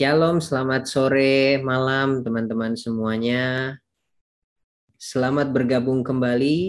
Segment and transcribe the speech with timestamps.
[0.00, 3.76] Shalom, selamat sore, malam teman-teman semuanya.
[4.96, 6.60] Selamat bergabung kembali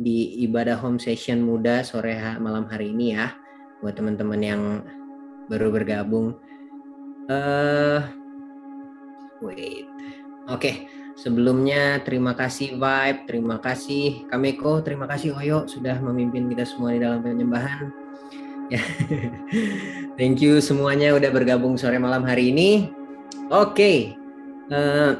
[0.00, 3.36] di ibadah home session muda sore malam hari ini ya.
[3.84, 4.62] Buat teman-teman yang
[5.52, 6.40] baru bergabung.
[7.28, 8.08] Uh,
[9.44, 9.84] wait.
[10.48, 10.76] Oke, okay.
[11.20, 17.04] sebelumnya terima kasih Vibe, terima kasih Kameko, terima kasih Oyo sudah memimpin kita semua di
[17.04, 17.92] dalam penyembahan.
[18.72, 18.80] Ya.
[20.12, 22.92] Thank you semuanya udah bergabung sore malam hari ini.
[23.48, 23.72] Oke.
[23.72, 23.96] Okay.
[24.68, 25.12] Uh, eh,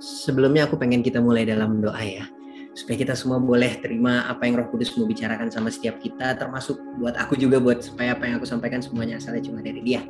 [0.00, 2.28] sebelumnya aku pengen kita mulai dalam doa ya.
[2.76, 6.76] Supaya kita semua boleh terima apa yang Roh Kudus mau bicarakan sama setiap kita termasuk
[7.00, 10.04] buat aku juga buat supaya apa yang aku sampaikan semuanya asalnya cuma dari dia.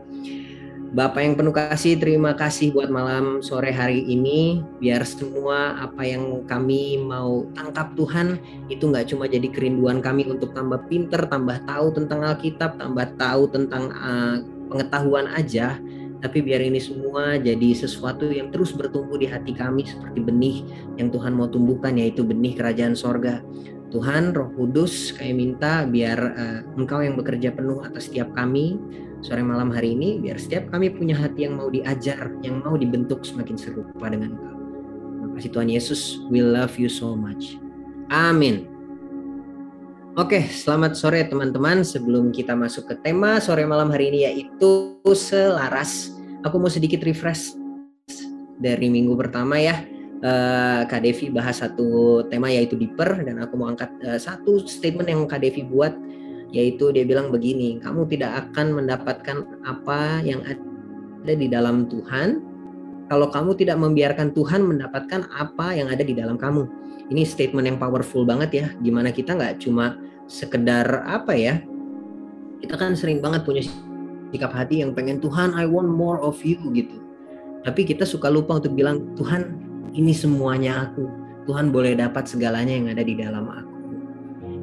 [0.89, 4.65] Bapak yang penuh kasih, terima kasih buat malam sore hari ini.
[4.81, 8.41] Biar semua apa yang kami mau tangkap Tuhan
[8.73, 13.53] itu nggak cuma jadi kerinduan kami untuk tambah pinter, tambah tahu tentang Alkitab, tambah tahu
[13.53, 14.41] tentang uh,
[14.73, 15.77] pengetahuan aja,
[16.25, 20.65] tapi biar ini semua jadi sesuatu yang terus bertumbuh di hati kami seperti benih
[20.97, 23.45] yang Tuhan mau tumbuhkan yaitu benih kerajaan sorga.
[23.93, 28.81] Tuhan Roh Kudus kami minta biar uh, Engkau yang bekerja penuh atas setiap kami
[29.21, 33.27] sore malam hari ini biar setiap kami punya hati yang mau diajar, yang mau dibentuk
[33.27, 34.55] semakin serupa dengan Engkau.
[35.19, 37.59] Terima kasih Tuhan Yesus, we love you so much.
[38.09, 38.79] Amin.
[40.19, 41.87] Oke, selamat sore teman-teman.
[41.87, 46.11] Sebelum kita masuk ke tema sore malam hari ini yaitu selaras.
[46.43, 47.55] Aku mau sedikit refresh
[48.59, 49.79] dari minggu pertama ya.
[50.19, 55.07] Uh, Kak Devi bahas satu tema yaitu deeper dan aku mau angkat uh, satu statement
[55.07, 55.95] yang Kak Devi buat
[56.49, 62.41] yaitu dia bilang begini, kamu tidak akan mendapatkan apa yang ada di dalam Tuhan
[63.09, 66.69] kalau kamu tidak membiarkan Tuhan mendapatkan apa yang ada di dalam kamu.
[67.09, 68.67] Ini statement yang powerful banget ya.
[68.85, 69.97] Gimana kita nggak cuma
[70.29, 71.65] sekedar apa ya?
[72.61, 73.65] Kita kan sering banget punya
[74.29, 77.01] sikap hati yang pengen Tuhan, I want more of you gitu.
[77.65, 79.57] Tapi kita suka lupa untuk bilang Tuhan,
[79.97, 81.09] ini semuanya aku.
[81.49, 83.78] Tuhan boleh dapat segalanya yang ada di dalam aku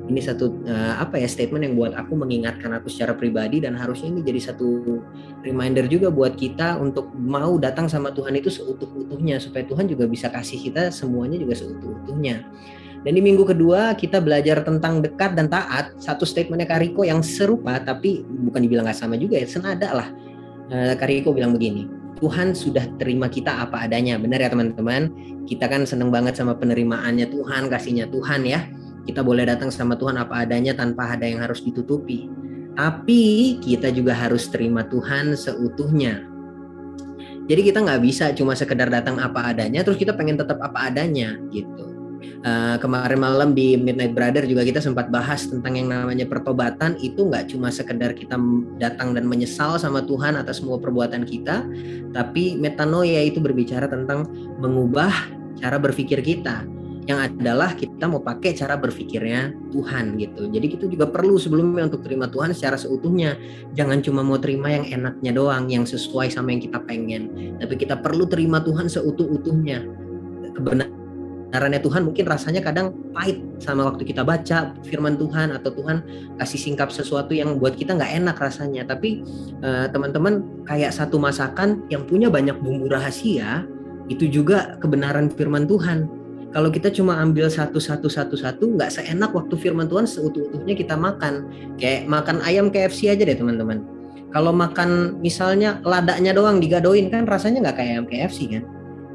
[0.05, 4.13] ini satu uh, apa ya statement yang buat aku mengingatkan aku secara pribadi dan harusnya
[4.13, 5.01] ini jadi satu
[5.41, 10.29] reminder juga buat kita untuk mau datang sama Tuhan itu seutuh-utuhnya supaya Tuhan juga bisa
[10.29, 12.45] kasih kita semuanya juga seutuh-utuhnya.
[13.05, 15.93] Dan di minggu kedua kita belajar tentang dekat dan taat.
[16.01, 20.07] Satu statementnya Kariko yang serupa tapi bukan dibilang nggak sama juga ya senada lah.
[20.69, 21.85] Uh, Kariko bilang begini,
[22.17, 24.17] Tuhan sudah terima kita apa adanya.
[24.17, 25.13] Benar ya teman-teman?
[25.45, 28.66] Kita kan seneng banget sama penerimaannya Tuhan, kasihnya Tuhan ya
[29.05, 32.27] kita boleh datang sama Tuhan apa adanya tanpa ada yang harus ditutupi.
[32.75, 36.27] Tapi kita juga harus terima Tuhan seutuhnya.
[37.45, 41.38] Jadi kita nggak bisa cuma sekedar datang apa adanya, terus kita pengen tetap apa adanya
[41.53, 41.93] gitu.
[42.41, 47.22] Uh, kemarin malam di Midnight Brother juga kita sempat bahas tentang yang namanya pertobatan itu
[47.25, 48.37] nggak cuma sekedar kita
[48.81, 51.69] datang dan menyesal sama Tuhan atas semua perbuatan kita,
[52.17, 54.25] tapi metanoia itu berbicara tentang
[54.57, 55.13] mengubah
[55.61, 56.66] cara berpikir kita
[57.05, 60.49] yang adalah kita mau pakai cara berpikirnya Tuhan gitu.
[60.49, 63.38] Jadi kita juga perlu sebelumnya untuk terima Tuhan secara seutuhnya.
[63.77, 67.53] Jangan cuma mau terima yang enaknya doang, yang sesuai sama yang kita pengen.
[67.61, 69.85] Tapi kita perlu terima Tuhan seutuh-utuhnya.
[70.57, 76.01] Kebenarannya Tuhan mungkin rasanya kadang pahit sama waktu kita baca firman Tuhan atau Tuhan
[76.41, 78.81] kasih singkap sesuatu yang buat kita nggak enak rasanya.
[78.81, 79.22] Tapi
[79.61, 83.61] eh, teman-teman kayak satu masakan yang punya banyak bumbu rahasia
[84.09, 86.25] itu juga kebenaran firman Tuhan
[86.55, 90.95] kalau kita cuma ambil satu satu satu satu nggak seenak waktu firman Tuhan seutuh-utuhnya kita
[90.95, 91.51] makan.
[91.75, 93.83] Kayak makan ayam KFC aja deh teman-teman.
[94.31, 98.63] Kalau makan misalnya ladanya doang digadoin kan rasanya nggak kayak ayam KFC kan?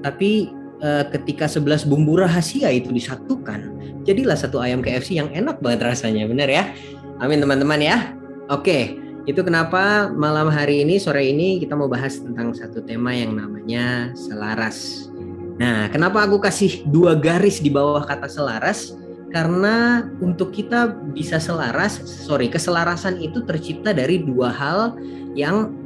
[0.04, 0.52] Tapi
[0.84, 3.72] e, ketika 11 bumbu rahasia itu disatukan
[4.04, 6.68] jadilah satu ayam KFC yang enak banget rasanya bener ya?
[7.24, 8.12] Amin teman-teman ya?
[8.52, 13.36] Oke itu kenapa malam hari ini sore ini kita mau bahas tentang satu tema yang
[13.36, 15.09] namanya selaras
[15.60, 18.96] Nah, kenapa aku kasih dua garis di bawah kata selaras?
[19.28, 24.96] Karena untuk kita bisa selaras, sorry, keselarasan itu tercipta dari dua hal
[25.36, 25.76] yang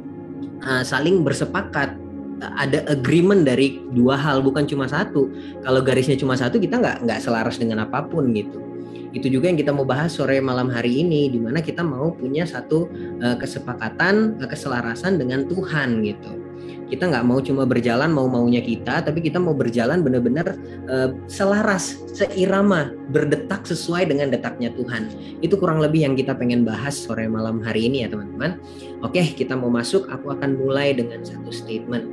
[0.63, 1.91] uh, saling bersepakat.
[2.39, 5.27] Ada agreement dari dua hal, bukan cuma satu.
[5.59, 8.63] Kalau garisnya cuma satu, kita nggak nggak selaras dengan apa pun gitu.
[9.11, 12.47] Itu juga yang kita mau bahas sore malam hari ini, di mana kita mau punya
[12.47, 12.87] satu
[13.19, 16.44] uh, kesepakatan, uh, keselarasan dengan Tuhan gitu
[16.85, 20.53] kita nggak mau cuma berjalan mau maunya kita tapi kita mau berjalan benar-benar
[20.85, 25.09] uh, selaras seirama berdetak sesuai dengan detaknya Tuhan.
[25.41, 28.61] Itu kurang lebih yang kita pengen bahas sore malam hari ini ya teman-teman.
[29.01, 32.05] Oke kita mau masuk aku akan mulai dengan satu statement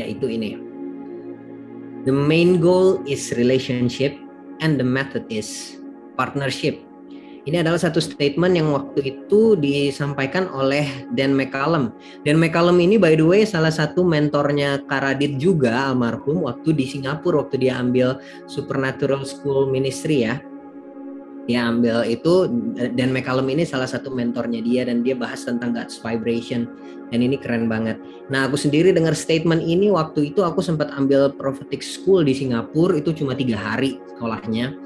[0.00, 0.56] yaitu ini.
[2.08, 4.16] The main goal is relationship
[4.64, 5.78] and the method is
[6.18, 6.80] partnership
[7.42, 11.90] Ini adalah satu statement yang waktu itu disampaikan oleh Dan McCallum.
[12.22, 17.42] Dan McCallum ini by the way salah satu mentornya Karadit juga almarhum waktu di Singapura
[17.42, 20.38] waktu dia ambil Supernatural School Ministry ya.
[21.50, 22.46] Dia ambil itu
[22.94, 26.70] Dan McCallum ini salah satu mentornya dia dan dia bahas tentang God's vibration
[27.10, 27.98] dan ini keren banget.
[28.30, 33.02] Nah aku sendiri dengar statement ini waktu itu aku sempat ambil prophetic school di Singapura
[33.02, 34.78] itu cuma tiga hari sekolahnya.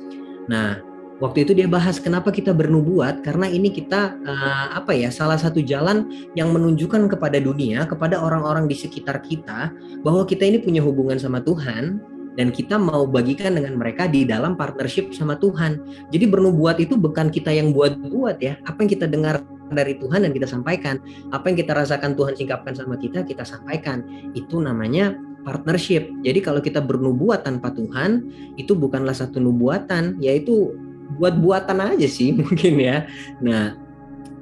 [0.48, 5.40] Nah waktu itu dia bahas kenapa kita bernubuat karena ini kita uh, apa ya salah
[5.40, 9.72] satu jalan yang menunjukkan kepada dunia kepada orang-orang di sekitar kita
[10.04, 12.00] bahwa kita ini punya hubungan sama Tuhan
[12.36, 15.80] dan kita mau bagikan dengan mereka di dalam partnership sama Tuhan.
[16.12, 18.60] Jadi bernubuat itu bukan kita yang buat-buat ya.
[18.68, 19.40] Apa yang kita dengar
[19.72, 21.00] dari Tuhan dan kita sampaikan,
[21.32, 24.04] apa yang kita rasakan Tuhan singkapkan sama kita, kita sampaikan.
[24.36, 25.16] Itu namanya
[25.48, 26.12] partnership.
[26.22, 28.28] Jadi kalau kita bernubuat tanpa Tuhan,
[28.60, 30.76] itu bukanlah satu nubuatan, yaitu
[31.14, 33.06] buat-buatan aja sih mungkin ya.
[33.38, 33.86] Nah,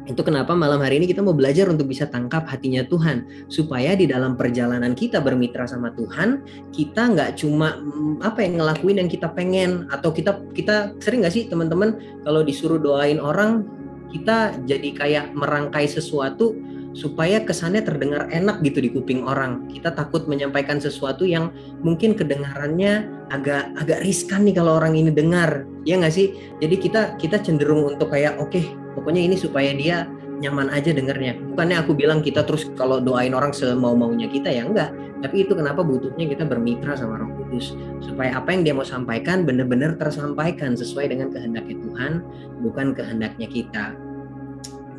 [0.05, 4.05] itu kenapa malam hari ini kita mau belajar untuk bisa tangkap hatinya Tuhan supaya di
[4.05, 6.45] dalam perjalanan kita bermitra sama Tuhan
[6.77, 11.33] kita nggak cuma mm, apa yang ngelakuin yang kita pengen atau kita kita sering nggak
[11.33, 13.65] sih teman-teman kalau disuruh doain orang
[14.13, 16.53] kita jadi kayak merangkai sesuatu
[16.95, 19.67] supaya kesannya terdengar enak gitu di kuping orang.
[19.67, 21.51] Kita takut menyampaikan sesuatu yang
[21.83, 25.67] mungkin kedengarannya agak agak riskan nih kalau orang ini dengar.
[25.83, 26.33] Ya nggak sih?
[26.63, 28.65] Jadi kita kita cenderung untuk kayak oke, okay,
[28.95, 30.07] pokoknya ini supaya dia
[30.39, 31.35] nyaman aja dengarnya.
[31.55, 34.95] Bukannya aku bilang kita terus kalau doain orang semau-maunya kita ya enggak.
[35.23, 37.73] Tapi itu kenapa butuhnya kita bermitra sama Roh Kudus
[38.05, 42.13] supaya apa yang dia mau sampaikan benar-benar tersampaikan sesuai dengan kehendaknya Tuhan,
[42.61, 43.97] bukan kehendaknya kita.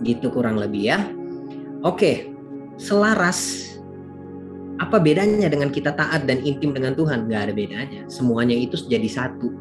[0.02, 1.00] Gitu kurang lebih ya.
[1.86, 2.34] Oke,
[2.82, 3.70] selaras.
[4.82, 7.30] Apa bedanya dengan kita taat dan intim dengan Tuhan?
[7.30, 8.10] Gak ada bedanya.
[8.10, 9.54] Semuanya itu jadi satu.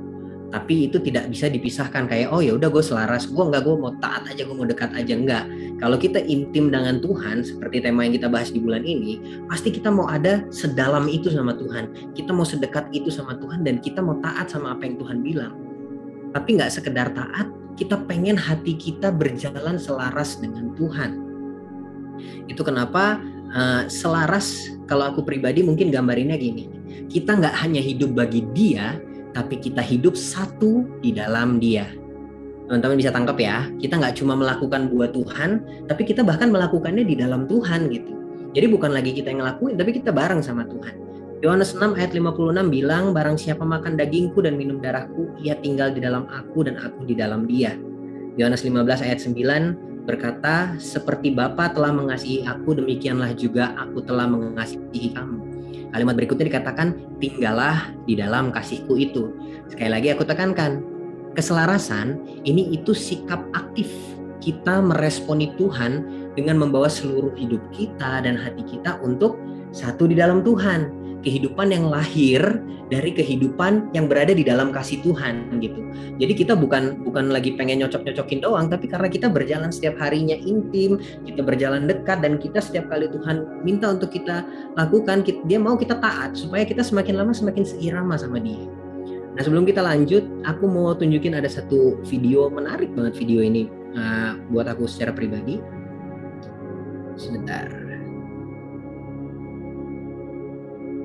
[0.49, 3.93] Tapi itu tidak bisa dipisahkan kayak oh ya udah gue selaras, gue nggak gue mau
[4.00, 5.44] taat aja, gue mau dekat aja enggak.
[5.82, 9.19] Kalau kita intim dengan Tuhan seperti tema yang kita bahas di bulan ini,
[9.50, 12.15] pasti kita mau ada sedalam itu sama Tuhan.
[12.17, 15.53] Kita mau sedekat itu sama Tuhan dan kita mau taat sama apa yang Tuhan bilang.
[16.31, 21.24] Tapi nggak sekedar taat, kita pengen hati kita berjalan selaras dengan Tuhan
[22.46, 23.20] itu kenapa
[23.55, 26.69] uh, selaras kalau aku pribadi mungkin gambarinnya gini.
[27.08, 28.99] Kita nggak hanya hidup bagi dia,
[29.34, 31.90] tapi kita hidup satu di dalam dia.
[32.64, 37.14] Teman-teman bisa tangkap ya, kita nggak cuma melakukan buat Tuhan, tapi kita bahkan melakukannya di
[37.19, 38.12] dalam Tuhan gitu.
[38.56, 40.96] Jadi bukan lagi kita yang ngelakuin, tapi kita bareng sama Tuhan.
[41.44, 46.00] Yohanes 6 ayat 56 bilang, barang siapa makan dagingku dan minum darahku, ia tinggal di
[46.00, 47.76] dalam aku dan aku di dalam dia.
[48.40, 55.16] Yohanes 15 ayat 9, berkata, "Seperti Bapa telah mengasihi aku, demikianlah juga aku telah mengasihi
[55.16, 55.38] kamu."
[55.90, 59.32] Kalimat berikutnya dikatakan, "Tinggallah di dalam kasihku itu."
[59.66, 60.84] Sekali lagi aku tekankan,
[61.34, 63.90] keselarasan ini itu sikap aktif
[64.44, 66.04] kita meresponi Tuhan
[66.36, 69.40] dengan membawa seluruh hidup kita dan hati kita untuk
[69.72, 72.61] satu di dalam Tuhan kehidupan yang lahir
[72.93, 75.81] dari kehidupan yang berada di dalam kasih Tuhan gitu.
[76.21, 81.00] Jadi kita bukan bukan lagi pengen nyocok-nyocokin doang, tapi karena kita berjalan setiap harinya intim,
[81.25, 84.44] kita berjalan dekat dan kita setiap kali Tuhan minta untuk kita
[84.76, 88.69] lakukan, dia mau kita taat supaya kita semakin lama semakin seirama sama Dia.
[89.35, 93.67] Nah sebelum kita lanjut, aku mau tunjukin ada satu video menarik banget video ini
[93.99, 95.59] uh, buat aku secara pribadi.
[97.19, 97.83] Sebentar.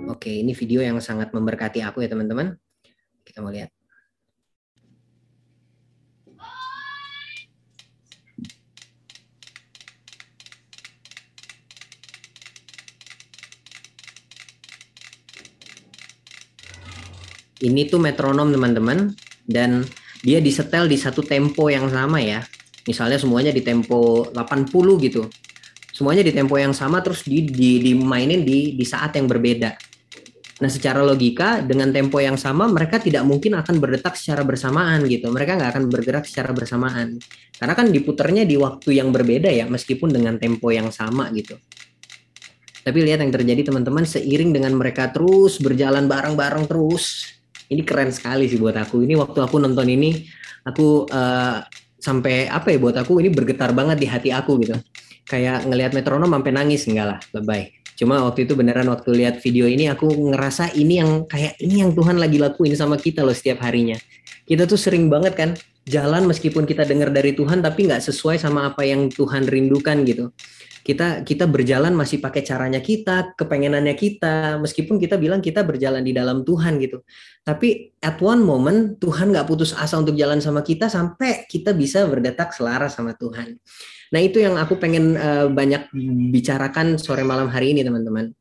[0.10, 2.58] Oke, ini video yang sangat memberkati aku ya teman-teman.
[3.22, 3.70] Kita mau lihat.
[17.62, 19.14] Ini tuh metronom teman-teman
[19.46, 19.86] dan
[20.26, 22.42] dia disetel di satu tempo yang sama ya.
[22.90, 24.74] Misalnya semuanya di tempo 80
[25.06, 25.30] gitu.
[25.94, 29.89] Semuanya di tempo yang sama terus di, di dimainin di di saat yang berbeda.
[30.60, 35.32] Nah, secara logika dengan tempo yang sama mereka tidak mungkin akan berdetak secara bersamaan gitu.
[35.32, 37.16] Mereka nggak akan bergerak secara bersamaan.
[37.56, 41.56] Karena kan diputernya di waktu yang berbeda ya, meskipun dengan tempo yang sama gitu.
[42.84, 47.24] Tapi lihat yang terjadi teman-teman seiring dengan mereka terus berjalan bareng-bareng terus.
[47.72, 49.00] Ini keren sekali sih buat aku.
[49.08, 50.28] Ini waktu aku nonton ini
[50.68, 51.64] aku uh,
[52.04, 54.76] sampai apa ya buat aku ini bergetar banget di hati aku gitu.
[55.24, 59.68] Kayak ngelihat metronom sampai nangis enggak lah, lebay Cuma waktu itu beneran waktu lihat video
[59.68, 63.60] ini aku ngerasa ini yang kayak ini yang Tuhan lagi lakuin sama kita loh setiap
[63.60, 64.00] harinya.
[64.48, 65.50] Kita tuh sering banget kan
[65.84, 70.32] jalan meskipun kita dengar dari Tuhan tapi nggak sesuai sama apa yang Tuhan rindukan gitu.
[70.80, 76.16] kita kita berjalan masih pakai caranya kita, kepengenannya kita, meskipun kita bilang kita berjalan di
[76.16, 77.06] dalam Tuhan gitu.
[77.46, 82.10] Tapi at one moment Tuhan nggak putus asa untuk jalan sama kita sampai kita bisa
[82.10, 83.60] berdetak selaras sama Tuhan.
[84.10, 85.90] Nah itu yang aku pengen uh, banyak
[86.34, 88.34] bicarakan sore malam hari ini teman-teman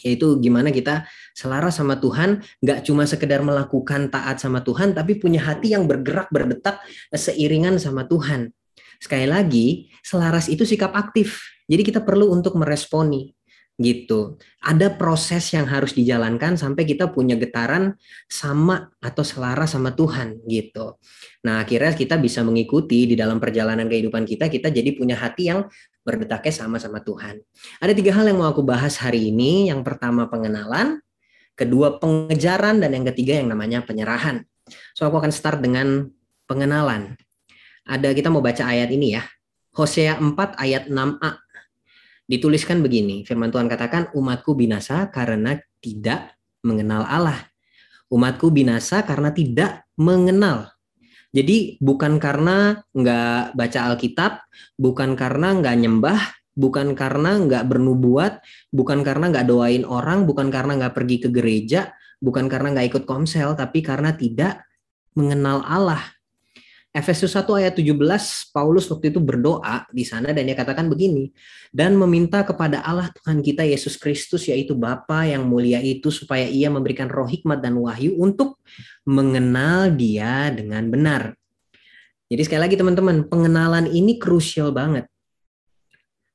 [0.00, 1.04] yaitu gimana kita
[1.36, 6.32] selaras sama Tuhan, nggak cuma sekedar melakukan taat sama Tuhan, tapi punya hati yang bergerak
[6.32, 6.80] berdetak
[7.12, 8.56] seiringan sama Tuhan.
[8.96, 11.44] Sekali lagi, selaras itu sikap aktif.
[11.68, 13.35] Jadi kita perlu untuk meresponi
[13.76, 14.40] gitu.
[14.64, 17.92] Ada proses yang harus dijalankan sampai kita punya getaran
[18.26, 20.96] sama atau selaras sama Tuhan gitu.
[21.44, 25.68] Nah, akhirnya kita bisa mengikuti di dalam perjalanan kehidupan kita, kita jadi punya hati yang
[26.02, 27.44] berdetaknya sama sama Tuhan.
[27.78, 29.68] Ada tiga hal yang mau aku bahas hari ini.
[29.68, 31.04] Yang pertama pengenalan,
[31.52, 34.46] kedua pengejaran, dan yang ketiga yang namanya penyerahan.
[34.96, 36.08] So aku akan start dengan
[36.48, 37.18] pengenalan.
[37.86, 39.22] Ada kita mau baca ayat ini ya.
[39.76, 41.45] Hosea 4 ayat 6a.
[42.26, 46.34] Dituliskan begini, firman Tuhan katakan, umatku binasa karena tidak
[46.66, 47.38] mengenal Allah.
[48.10, 50.76] Umatku binasa karena tidak mengenal
[51.36, 54.32] jadi bukan karena nggak baca Alkitab,
[54.80, 56.20] bukan karena nggak nyembah,
[56.56, 58.40] bukan karena nggak bernubuat,
[58.72, 61.92] bukan karena nggak doain orang, bukan karena nggak pergi ke gereja,
[62.24, 64.64] bukan karena nggak ikut komsel, tapi karena tidak
[65.12, 66.00] mengenal Allah.
[66.96, 67.92] Efesus 1 ayat 17
[68.56, 71.28] Paulus waktu itu berdoa di sana dan dia katakan begini
[71.68, 76.72] dan meminta kepada Allah Tuhan kita Yesus Kristus yaitu Bapa yang mulia itu supaya ia
[76.72, 78.56] memberikan roh hikmat dan wahyu untuk
[79.04, 81.36] mengenal dia dengan benar.
[82.32, 85.04] Jadi sekali lagi teman-teman pengenalan ini krusial banget.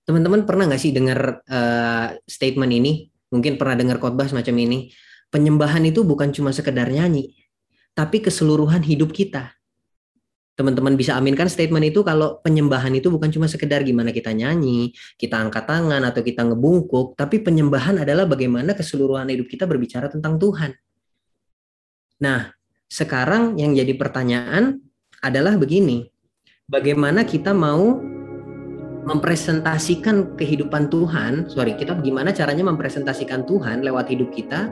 [0.05, 3.09] Teman-teman pernah nggak sih dengar uh, statement ini?
[3.33, 4.93] Mungkin pernah dengar khotbah semacam ini.
[5.33, 7.33] Penyembahan itu bukan cuma sekedar nyanyi,
[7.97, 9.57] tapi keseluruhan hidup kita
[10.61, 15.41] teman-teman bisa aminkan statement itu kalau penyembahan itu bukan cuma sekedar gimana kita nyanyi, kita
[15.41, 20.77] angkat tangan atau kita ngebungkuk, tapi penyembahan adalah bagaimana keseluruhan hidup kita berbicara tentang Tuhan.
[22.21, 22.53] Nah,
[22.85, 24.77] sekarang yang jadi pertanyaan
[25.25, 26.05] adalah begini.
[26.69, 27.97] Bagaimana kita mau
[29.01, 34.69] mempresentasikan kehidupan Tuhan, sorry, kita gimana caranya mempresentasikan Tuhan lewat hidup kita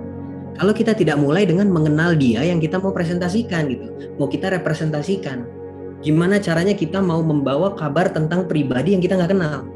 [0.54, 5.59] kalau kita tidak mulai dengan mengenal dia yang kita mau presentasikan gitu, mau kita representasikan
[6.00, 9.68] gimana caranya kita mau membawa kabar tentang pribadi yang kita nggak kenal?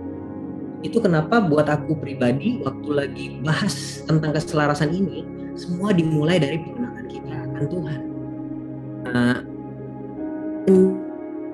[0.84, 5.24] Itu kenapa buat aku pribadi waktu lagi bahas tentang keselarasan ini
[5.56, 8.00] semua dimulai dari pengenalan kita akan Tuhan.
[9.04, 9.38] Nah,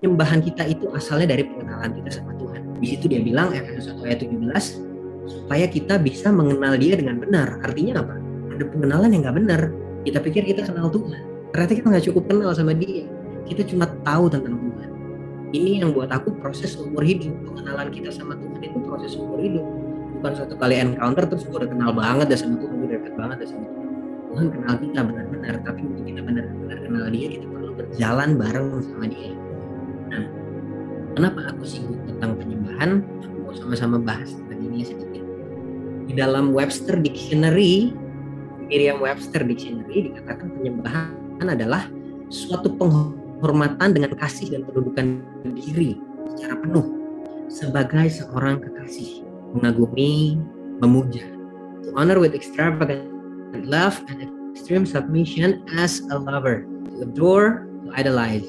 [0.01, 2.61] penyembahan kita itu asalnya dari pengenalan kita sama Tuhan.
[2.79, 7.61] Di situ dia bilang Efesus 1 ayat 17 supaya kita bisa mengenal dia dengan benar.
[7.61, 8.15] Artinya apa?
[8.53, 9.61] Ada pengenalan yang nggak benar.
[10.05, 11.21] Kita pikir kita kenal Tuhan.
[11.53, 13.05] Ternyata kita nggak cukup kenal sama dia
[13.49, 14.89] kita cuma tahu tentang Tuhan.
[15.49, 17.33] Ini yang buat aku proses umur hidup.
[17.49, 19.65] Pengenalan kita sama Tuhan itu proses umur hidup.
[20.19, 23.37] Bukan satu kali encounter terus gue udah kenal banget dah sama Tuhan gue dekat banget
[23.41, 23.89] dah sama Tuhan.
[24.29, 29.05] Tuhan kenal kita benar-benar tapi untuk kita benar-benar kenal dia kita perlu berjalan bareng sama
[29.09, 29.33] dia.
[30.13, 30.23] Nah
[31.17, 32.89] kenapa aku singgung tentang penyembahan?
[33.25, 35.25] Aku mau sama-sama bahas tentang ini sedikit.
[36.05, 37.89] Di dalam Webster Dictionary
[38.69, 41.89] Merriam-Webster Dictionary dikatakan penyembahan adalah
[42.29, 45.23] suatu penghormatan penghormatan dengan kasih dan pendudukan
[45.55, 45.95] diri
[46.35, 46.85] secara penuh
[47.47, 49.23] sebagai seorang kekasih,
[49.55, 50.37] mengagumi,
[50.83, 51.23] memuja.
[51.87, 53.07] To honor with extravagant
[53.65, 58.45] love and extreme submission as a lover, to adore, to idolize.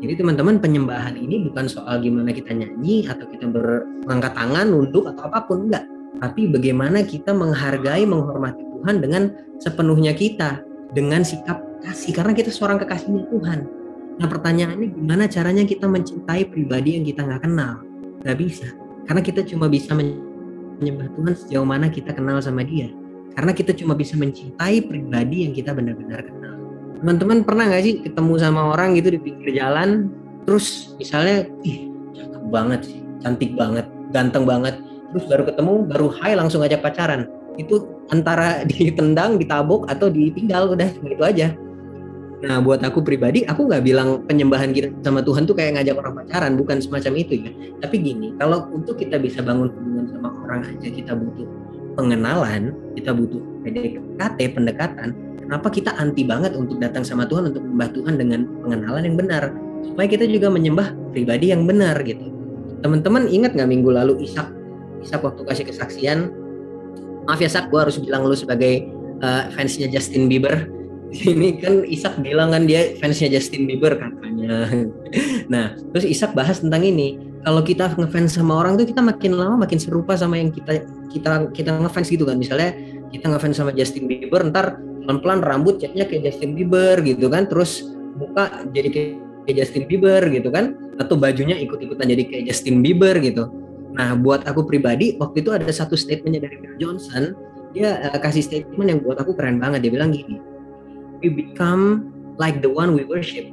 [0.00, 5.28] Jadi teman-teman penyembahan ini bukan soal gimana kita nyanyi atau kita berangkat tangan, nunduk atau
[5.28, 5.84] apa pun enggak.
[6.18, 9.22] Tapi bagaimana kita menghargai, menghormati Tuhan dengan
[9.60, 10.64] sepenuhnya kita,
[10.96, 13.79] dengan sikap kasih karena kita seorang kekasihnya Tuhan
[14.20, 17.80] Nah pertanyaannya gimana caranya kita mencintai pribadi yang kita nggak kenal?
[18.20, 18.68] Gak bisa.
[19.08, 22.92] Karena kita cuma bisa menyembah Tuhan sejauh mana kita kenal sama dia.
[23.32, 26.54] Karena kita cuma bisa mencintai pribadi yang kita benar-benar kenal.
[27.00, 30.12] Teman-teman pernah nggak sih ketemu sama orang gitu di pinggir jalan,
[30.44, 34.76] terus misalnya, ih cakep banget sih, cantik banget, ganteng banget,
[35.08, 37.24] terus baru ketemu, baru hai langsung ajak pacaran.
[37.56, 41.56] Itu antara ditendang, ditabuk, atau ditinggal, udah gitu aja
[42.40, 46.24] Nah, buat aku pribadi, aku nggak bilang penyembahan kita sama Tuhan tuh kayak ngajak orang
[46.24, 47.52] pacaran, bukan semacam itu ya.
[47.84, 51.44] Tapi gini, kalau untuk kita bisa bangun hubungan sama orang aja kita butuh
[52.00, 55.12] pengenalan, kita butuh PDKT, pendekatan.
[55.36, 59.42] Kenapa kita anti banget untuk datang sama Tuhan untuk menyembah Tuhan dengan pengenalan yang benar,
[59.84, 62.24] supaya kita juga menyembah pribadi yang benar gitu.
[62.80, 64.48] Teman-teman ingat nggak minggu lalu Ishak,
[65.04, 66.32] Ishak waktu kasih kesaksian,
[67.28, 68.88] maaf ya Sak, gue harus bilang lu sebagai
[69.20, 70.79] uh, fansnya Justin Bieber,
[71.10, 74.70] ini kan Isak bilang kan dia fansnya Justin Bieber katanya.
[75.50, 77.18] Nah, terus Isak bahas tentang ini.
[77.40, 81.48] kalau kita ngefans sama orang tuh kita makin lama makin serupa sama yang kita kita
[81.56, 82.36] kita ngefans gitu kan.
[82.36, 82.76] Misalnya
[83.08, 87.48] kita ngefans sama Justin Bieber ntar pelan-pelan rambut catnya kayak Justin Bieber gitu kan.
[87.48, 87.88] Terus
[88.20, 90.76] muka jadi kayak Justin Bieber gitu kan.
[91.00, 93.48] Atau bajunya ikut-ikutan jadi kayak Justin Bieber gitu.
[93.96, 97.32] Nah buat aku pribadi waktu itu ada satu statementnya dari Bill Johnson.
[97.72, 99.88] Dia uh, kasih statement yang buat aku keren banget.
[99.88, 100.49] Dia bilang gini
[101.20, 103.46] we become like the one we worship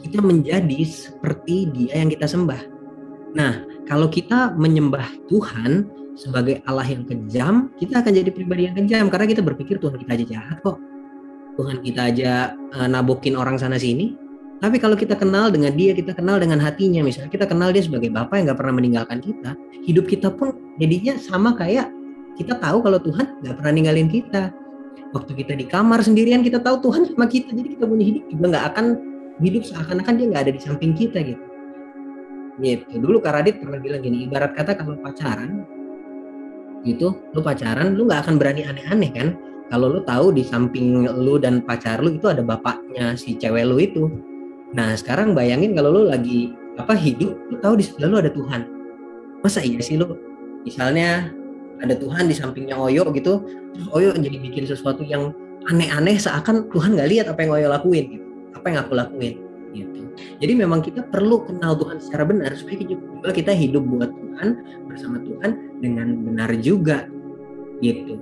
[0.00, 2.80] kita menjadi seperti dia yang kita sembah
[3.34, 5.86] Nah, kalau kita menyembah Tuhan
[6.18, 10.10] sebagai Allah yang kejam, kita akan jadi pribadi yang kejam karena kita berpikir Tuhan kita
[10.18, 10.78] aja jahat kok.
[11.58, 12.32] Tuhan kita aja
[12.74, 14.16] uh, nabokin orang sana sini.
[14.60, 18.12] Tapi kalau kita kenal dengan dia, kita kenal dengan hatinya, misalnya kita kenal dia sebagai
[18.12, 19.56] Bapak yang gak pernah meninggalkan kita,
[19.88, 21.88] hidup kita pun jadinya sama kayak
[22.36, 24.52] kita tahu kalau Tuhan gak pernah ninggalin kita.
[25.10, 28.44] Waktu kita di kamar sendirian, kita tahu Tuhan sama kita, jadi kita punya hidup juga
[28.54, 28.86] gak akan
[29.42, 31.42] hidup seakan-akan dia gak ada di samping kita gitu.
[32.60, 33.00] Gitu.
[33.00, 35.64] Dulu Kak Radit pernah bilang gini ibarat kata kalau pacaran
[36.80, 39.28] gitu lu pacaran lu nggak akan berani aneh-aneh kan?
[39.72, 43.80] Kalau lu tahu di samping lu dan pacar lu itu ada bapaknya si cewek lu
[43.80, 44.12] itu.
[44.76, 48.60] Nah sekarang bayangin kalau lu lagi apa hidup lu tahu di sebelah lu ada Tuhan.
[49.40, 50.12] Masa iya sih lu?
[50.66, 51.32] Misalnya
[51.80, 53.44] ada Tuhan di sampingnya Oyo gitu
[53.76, 55.32] terus Oyo jadi bikin sesuatu yang
[55.68, 59.34] aneh-aneh seakan Tuhan nggak lihat apa yang Oyo lakuin gitu apa yang aku lakuin
[59.72, 60.00] gitu
[60.40, 64.48] jadi memang kita perlu kenal Tuhan secara benar supaya juga kita hidup buat Tuhan
[64.88, 67.04] bersama Tuhan dengan benar juga
[67.80, 68.16] gitu.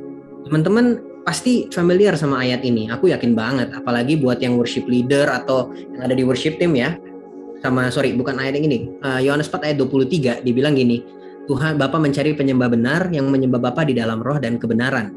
[0.47, 2.89] Teman-teman pasti familiar sama ayat ini.
[2.89, 6.97] Aku yakin banget apalagi buat yang worship leader atau yang ada di worship team ya.
[7.59, 8.79] Sama sorry bukan ayat yang ini.
[9.03, 11.03] Eh, Yohanes uh, 4 ayat 23 dibilang gini,
[11.49, 15.09] Tuhan Bapa mencari penyembah benar yang menyembah Bapa di dalam roh dan kebenaran.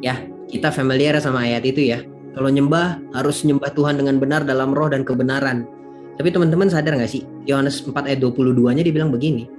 [0.00, 0.16] Ya,
[0.48, 2.00] kita familiar sama ayat itu ya.
[2.32, 5.68] Kalau nyembah harus nyembah Tuhan dengan benar dalam roh dan kebenaran.
[6.16, 7.28] Tapi teman-teman sadar nggak sih?
[7.44, 9.52] Yohanes 4 ayat 22-nya dibilang begini.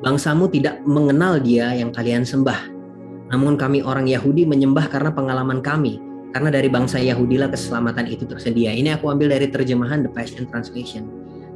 [0.00, 2.72] Bangsamu tidak mengenal dia yang kalian sembah.
[3.28, 6.00] Namun kami orang Yahudi menyembah karena pengalaman kami.
[6.32, 8.72] Karena dari bangsa Yahudilah keselamatan itu tersedia.
[8.72, 11.04] Ini aku ambil dari terjemahan The Passion Translation.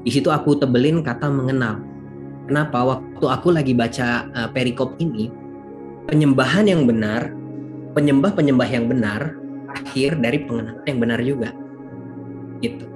[0.05, 1.96] Di situ aku tebelin kata mengenal.
[2.47, 2.79] Kenapa?
[2.83, 5.31] Waktu aku lagi baca uh, perikop ini,
[6.07, 7.35] penyembahan yang benar,
[7.99, 9.35] penyembah-penyembah yang benar,
[9.75, 11.51] akhir dari pengenalan yang benar juga.
[12.63, 12.87] Gitu.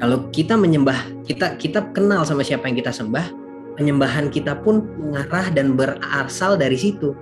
[0.00, 3.30] Kalau kita menyembah, kita kita kenal sama siapa yang kita sembah,
[3.78, 7.14] penyembahan kita pun mengarah dan berasal dari situ.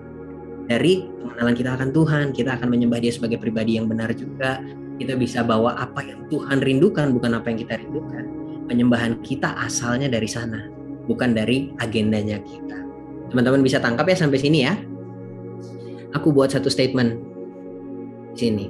[0.71, 4.63] Dari pengenalan kita akan Tuhan, kita akan menyembah Dia sebagai pribadi yang benar juga.
[4.97, 8.25] Kita bisa bawa apa yang Tuhan rindukan, bukan apa yang kita rindukan.
[8.71, 10.65] Penyembahan kita asalnya dari sana,
[11.07, 12.79] bukan dari agendanya kita.
[13.33, 14.75] Teman-teman bisa tangkap ya sampai sini ya.
[16.13, 17.17] Aku buat satu statement
[18.35, 18.67] di sini.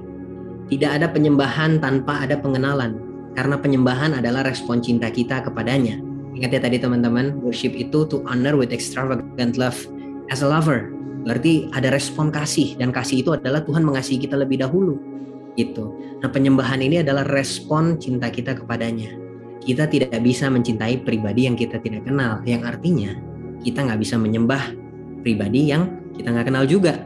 [0.71, 2.97] Tidak ada penyembahan tanpa ada pengenalan
[3.35, 5.99] karena penyembahan adalah respon cinta kita kepadanya.
[6.33, 9.77] Ingat ya tadi teman-teman, worship itu to honor with extravagant love
[10.33, 10.89] as a lover.
[11.23, 14.99] Berarti ada respon kasih dan kasih itu adalah Tuhan mengasihi kita lebih dahulu.
[15.55, 15.85] Gitu.
[16.25, 19.22] Nah, penyembahan ini adalah respon cinta kita kepadanya.
[19.63, 23.15] Kita tidak bisa mencintai pribadi yang kita tidak kenal, yang artinya
[23.63, 24.75] kita nggak bisa menyembah
[25.23, 25.87] pribadi yang
[26.19, 26.99] kita nggak kenal juga.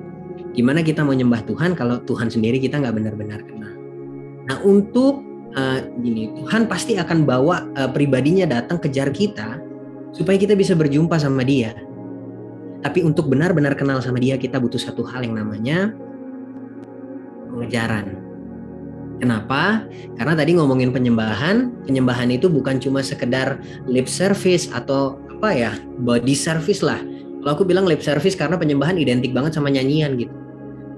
[0.56, 3.76] Gimana kita mau nyembah Tuhan kalau Tuhan sendiri kita nggak benar-benar kenal?
[4.48, 5.20] Nah, untuk
[5.56, 9.60] uh, gini Tuhan pasti akan bawa uh, pribadinya datang kejar kita
[10.12, 11.76] supaya kita bisa berjumpa sama dia
[12.84, 15.90] tapi untuk benar-benar kenal sama dia kita butuh satu hal yang namanya
[17.50, 18.25] pengejaran
[19.16, 19.88] Kenapa?
[20.20, 25.72] Karena tadi ngomongin penyembahan, penyembahan itu bukan cuma sekedar lip service atau apa ya,
[26.04, 27.00] body service lah.
[27.40, 30.32] Kalau aku bilang lip service karena penyembahan identik banget sama nyanyian gitu.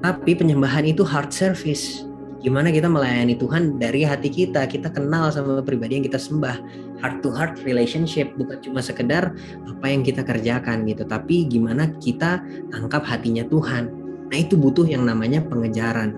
[0.02, 5.58] Tapi penyembahan itu heart service gimana kita melayani Tuhan dari hati kita kita kenal sama
[5.58, 6.56] pribadi yang kita sembah
[7.02, 9.34] heart to heart relationship bukan cuma sekedar
[9.66, 12.38] apa yang kita kerjakan gitu tapi gimana kita
[12.70, 13.90] tangkap hatinya Tuhan
[14.30, 16.14] nah itu butuh yang namanya pengejaran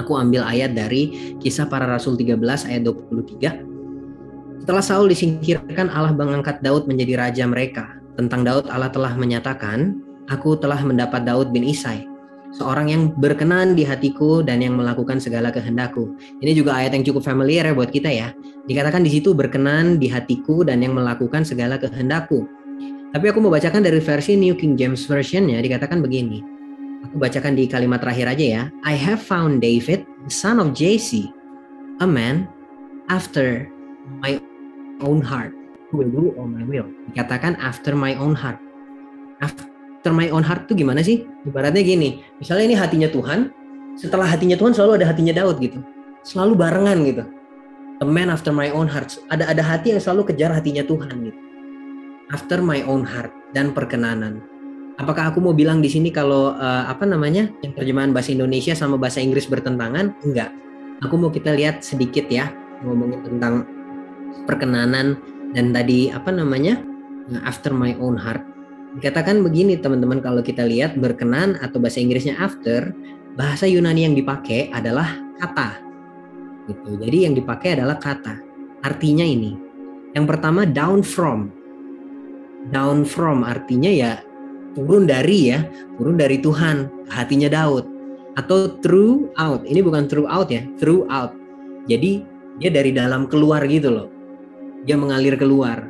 [0.00, 6.58] aku ambil ayat dari kisah para rasul 13 ayat 23 setelah Saul disingkirkan Allah mengangkat
[6.64, 12.16] Daud menjadi raja mereka tentang Daud Allah telah menyatakan aku telah mendapat Daud bin Isai
[12.56, 16.16] seorang yang berkenan di hatiku dan yang melakukan segala kehendakku.
[16.40, 18.32] Ini juga ayat yang cukup familiar ya buat kita ya.
[18.64, 22.48] Dikatakan di situ berkenan di hatiku dan yang melakukan segala kehendakku.
[23.12, 26.55] Tapi aku mau bacakan dari versi New King James Version ya, dikatakan begini.
[27.04, 28.62] Aku bacakan di kalimat terakhir aja ya.
[28.88, 31.28] I have found David, the son of Jesse,
[32.00, 32.48] a man
[33.12, 33.68] after
[34.24, 34.40] my
[35.04, 35.52] own heart,
[35.92, 36.88] who will do all my will.
[37.12, 38.56] Dikatakan after my own heart.
[39.44, 39.68] After
[40.06, 41.26] after my own heart tuh gimana sih?
[41.42, 43.50] Ibaratnya gini, misalnya ini hatinya Tuhan,
[43.98, 45.82] setelah hatinya Tuhan selalu ada hatinya Daud gitu.
[46.22, 47.26] Selalu barengan gitu.
[47.98, 49.18] A man after my own heart.
[49.34, 51.38] Ada ada hati yang selalu kejar hatinya Tuhan gitu.
[52.34, 54.42] after my own heart dan perkenanan.
[54.96, 58.96] Apakah aku mau bilang di sini kalau uh, apa namanya yang terjemahan bahasa Indonesia sama
[58.96, 60.16] bahasa Inggris bertentangan?
[60.24, 60.48] Enggak.
[61.04, 62.48] Aku mau kita lihat sedikit ya
[62.80, 63.68] ngomongin tentang
[64.48, 65.20] perkenanan
[65.52, 66.80] dan tadi apa namanya
[67.44, 68.40] after my own heart.
[68.96, 72.96] Dikatakan begini teman-teman kalau kita lihat berkenan atau bahasa Inggrisnya after,
[73.36, 75.76] bahasa Yunani yang dipakai adalah kata.
[76.72, 77.04] Gitu.
[77.04, 78.40] Jadi yang dipakai adalah kata.
[78.80, 79.52] Artinya ini.
[80.16, 81.52] Yang pertama down from.
[82.72, 84.25] Down from artinya ya
[84.76, 85.64] turun dari ya,
[85.96, 87.88] turun dari Tuhan, hatinya Daud.
[88.36, 91.32] Atau throughout, ini bukan throughout ya, throughout.
[91.88, 92.20] Jadi
[92.60, 94.08] dia dari dalam keluar gitu loh.
[94.84, 95.88] Dia mengalir keluar.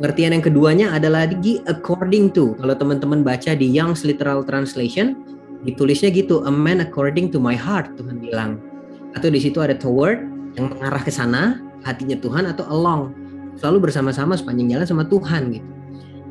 [0.00, 2.56] Pengertian yang keduanya adalah lagi according to.
[2.56, 5.20] Kalau teman-teman baca di Young's Literal Translation,
[5.68, 8.56] ditulisnya gitu, a man according to my heart, Tuhan bilang.
[9.12, 10.24] Atau di situ ada toward
[10.56, 13.12] yang mengarah ke sana, hatinya Tuhan atau along.
[13.60, 15.68] Selalu bersama-sama sepanjang jalan sama Tuhan gitu.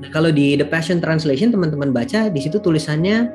[0.01, 3.29] Nah, kalau di The Passion Translation teman-teman baca di situ tulisannya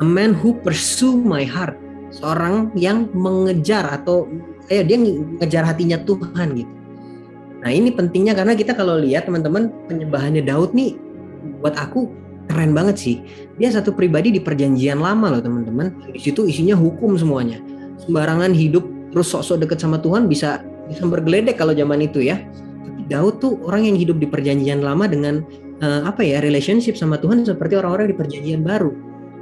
[0.00, 1.76] a man who pursue my heart,
[2.12, 4.28] seorang yang mengejar atau
[4.68, 6.72] eh dia mengejar hatinya Tuhan gitu.
[7.60, 10.96] Nah, ini pentingnya karena kita kalau lihat teman-teman penyembahannya Daud nih
[11.60, 12.08] buat aku
[12.48, 13.16] keren banget sih.
[13.60, 15.92] Dia satu pribadi di perjanjian lama loh teman-teman.
[16.12, 17.60] Di situ isinya hukum semuanya.
[18.00, 22.40] Sembarangan hidup terus sok-sok deket sama Tuhan bisa bisa bergeledek kalau zaman itu ya.
[22.82, 25.44] Tapi Daud tuh orang yang hidup di perjanjian lama dengan
[25.80, 28.92] uh, apa ya relationship sama Tuhan seperti orang-orang di perjanjian baru.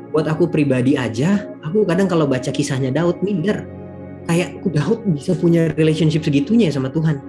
[0.09, 3.69] Buat aku pribadi aja, aku kadang kalau baca kisahnya Daud minder.
[4.25, 7.21] Kayak aku Daud bisa punya relationship segitunya ya sama Tuhan.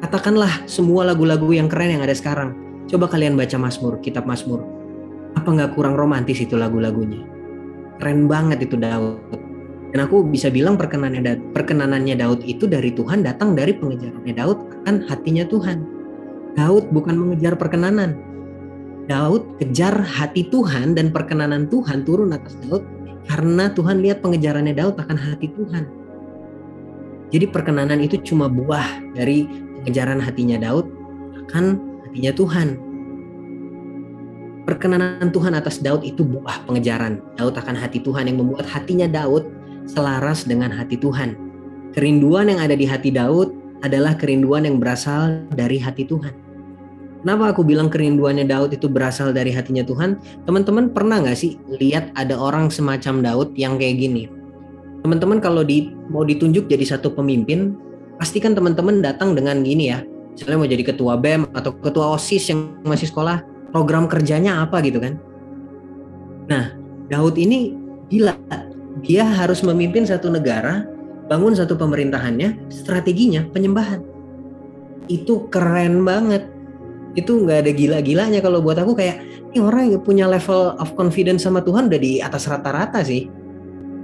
[0.00, 2.56] Katakanlah semua lagu-lagu yang keren yang ada sekarang.
[2.88, 4.64] Coba kalian baca Mazmur, kitab Mazmur.
[5.38, 7.24] Apa nggak kurang romantis itu lagu-lagunya?
[8.00, 9.20] Keren banget itu Daud.
[9.92, 15.04] Dan aku bisa bilang perkenanannya, perkenanannya Daud itu dari Tuhan datang dari pengejarannya Daud akan
[15.04, 15.91] hatinya Tuhan
[16.52, 18.18] Daud bukan mengejar perkenanan.
[19.10, 22.86] Daud kejar hati Tuhan dan perkenanan Tuhan turun atas Daud
[23.26, 25.84] karena Tuhan lihat pengejarannya Daud akan hati Tuhan.
[27.32, 29.48] Jadi perkenanan itu cuma buah dari
[29.82, 30.86] pengejaran hatinya Daud
[31.48, 31.64] akan
[32.06, 32.68] hatinya Tuhan.
[34.62, 39.48] Perkenanan Tuhan atas Daud itu buah pengejaran Daud akan hati Tuhan yang membuat hatinya Daud
[39.90, 41.34] selaras dengan hati Tuhan.
[41.96, 46.32] Kerinduan yang ada di hati Daud adalah kerinduan yang berasal dari hati Tuhan.
[47.22, 50.18] Kenapa aku bilang kerinduannya Daud itu berasal dari hatinya Tuhan?
[50.42, 54.26] Teman-teman pernah nggak sih lihat ada orang semacam Daud yang kayak gini?
[55.06, 57.78] Teman-teman kalau di, mau ditunjuk jadi satu pemimpin,
[58.18, 60.02] pastikan teman-teman datang dengan gini ya.
[60.34, 64.98] Misalnya mau jadi ketua BEM atau ketua OSIS yang masih sekolah, program kerjanya apa gitu
[64.98, 65.14] kan?
[66.50, 66.74] Nah,
[67.06, 67.70] Daud ini
[68.10, 68.34] gila.
[69.06, 70.90] Dia harus memimpin satu negara
[71.32, 74.04] bangun satu pemerintahannya, strateginya penyembahan.
[75.08, 76.44] Itu keren banget.
[77.16, 81.48] Itu nggak ada gila-gilanya kalau buat aku kayak ini orang yang punya level of confidence
[81.48, 83.32] sama Tuhan udah di atas rata-rata sih.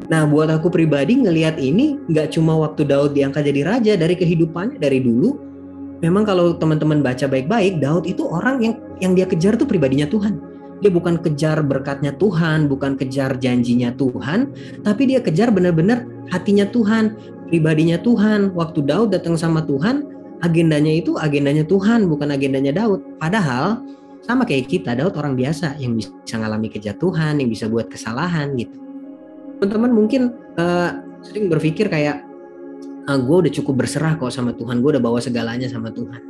[0.08, 4.80] Nah buat aku pribadi ngelihat ini nggak cuma waktu Daud diangkat jadi raja dari kehidupannya
[4.80, 5.36] dari dulu.
[6.00, 10.57] Memang kalau teman-teman baca baik-baik, Daud itu orang yang yang dia kejar tuh pribadinya Tuhan
[10.78, 14.54] dia bukan kejar berkatnya Tuhan, bukan kejar janjinya Tuhan,
[14.86, 17.18] tapi dia kejar benar-benar hatinya Tuhan,
[17.50, 18.54] pribadinya Tuhan.
[18.54, 20.06] Waktu Daud datang sama Tuhan,
[20.44, 23.18] agendanya itu agendanya Tuhan, bukan agendanya Daud.
[23.18, 23.82] Padahal
[24.22, 28.76] sama kayak kita, Daud orang biasa yang bisa mengalami kejatuhan, yang bisa buat kesalahan gitu.
[29.58, 32.22] Teman-teman mungkin uh, sering berpikir kayak,
[33.10, 36.22] ah, gue udah cukup berserah kok sama Tuhan, gue udah bawa segalanya sama Tuhan.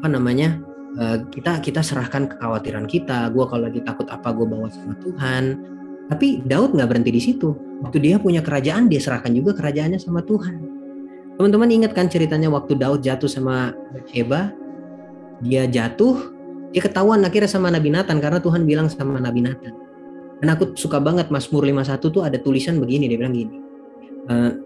[0.00, 0.58] Apa namanya?
[0.96, 3.28] Eh, kita kita serahkan kekhawatiran kita.
[3.28, 5.44] Gue kalau lagi takut apa gue bawa sama Tuhan.
[6.08, 7.52] Tapi Daud nggak berhenti di situ.
[7.84, 10.56] Waktu dia punya kerajaan dia serahkan juga kerajaannya sama Tuhan.
[11.36, 13.76] Teman-teman ingat kan ceritanya waktu Daud jatuh sama
[14.08, 14.56] Sheba
[15.44, 16.32] dia jatuh
[16.72, 19.76] dia ketahuan akhirnya sama Nabi Nathan karena Tuhan bilang sama Nabi Nathan.
[20.40, 23.56] Dan aku suka banget Mazmur 51 tuh ada tulisan begini dia bilang gini.
[24.32, 24.64] Uh,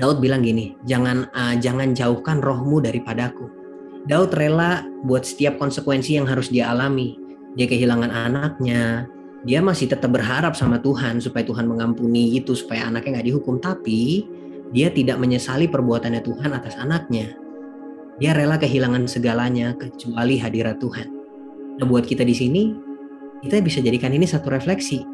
[0.00, 3.59] Daud bilang gini jangan uh, jangan jauhkan rohmu daripadaku
[4.08, 7.20] Daud rela buat setiap konsekuensi yang harus dia alami.
[7.58, 9.04] Dia kehilangan anaknya,
[9.44, 13.60] dia masih tetap berharap sama Tuhan supaya Tuhan mengampuni itu supaya anaknya nggak dihukum.
[13.60, 14.24] Tapi
[14.72, 17.34] dia tidak menyesali perbuatannya Tuhan atas anaknya.
[18.20, 21.08] Dia rela kehilangan segalanya kecuali hadirat Tuhan.
[21.80, 22.62] Nah buat kita di sini,
[23.44, 25.04] kita bisa jadikan ini satu refleksi.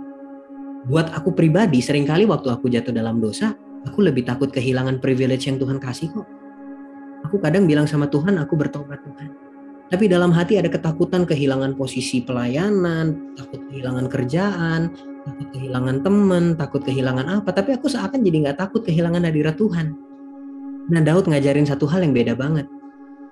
[0.86, 3.54] Buat aku pribadi, sering kali waktu aku jatuh dalam dosa,
[3.86, 6.35] aku lebih takut kehilangan privilege yang Tuhan kasih kok
[7.26, 9.30] Aku kadang bilang sama Tuhan, aku bertobat Tuhan.
[9.86, 14.90] Tapi dalam hati ada ketakutan kehilangan posisi pelayanan, takut kehilangan kerjaan,
[15.22, 17.50] takut kehilangan teman, takut kehilangan apa.
[17.54, 19.94] Tapi aku seakan jadi nggak takut kehilangan hadirat Tuhan.
[20.90, 22.66] Nah Daud ngajarin satu hal yang beda banget.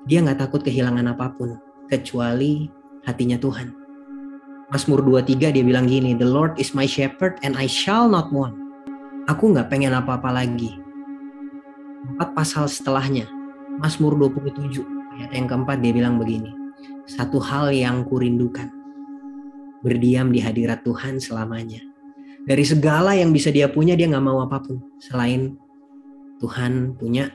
[0.06, 1.58] Dia nggak takut kehilangan apa pun.
[1.84, 2.68] kecuali
[3.04, 3.68] hatinya Tuhan.
[4.72, 8.56] Mazmur 23 dia bilang gini, The Lord is my shepherd and I shall not want.
[9.28, 10.72] Aku nggak pengen apa-apa lagi.
[12.04, 13.28] Empat pasal setelahnya,
[13.78, 14.82] Mazmur 27
[15.18, 16.50] ayat yang keempat dia bilang begini,
[17.06, 18.70] satu hal yang kurindukan,
[19.80, 21.82] berdiam di hadirat Tuhan selamanya.
[22.44, 25.56] Dari segala yang bisa dia punya, dia nggak mau apa pun selain
[26.38, 27.32] Tuhan punya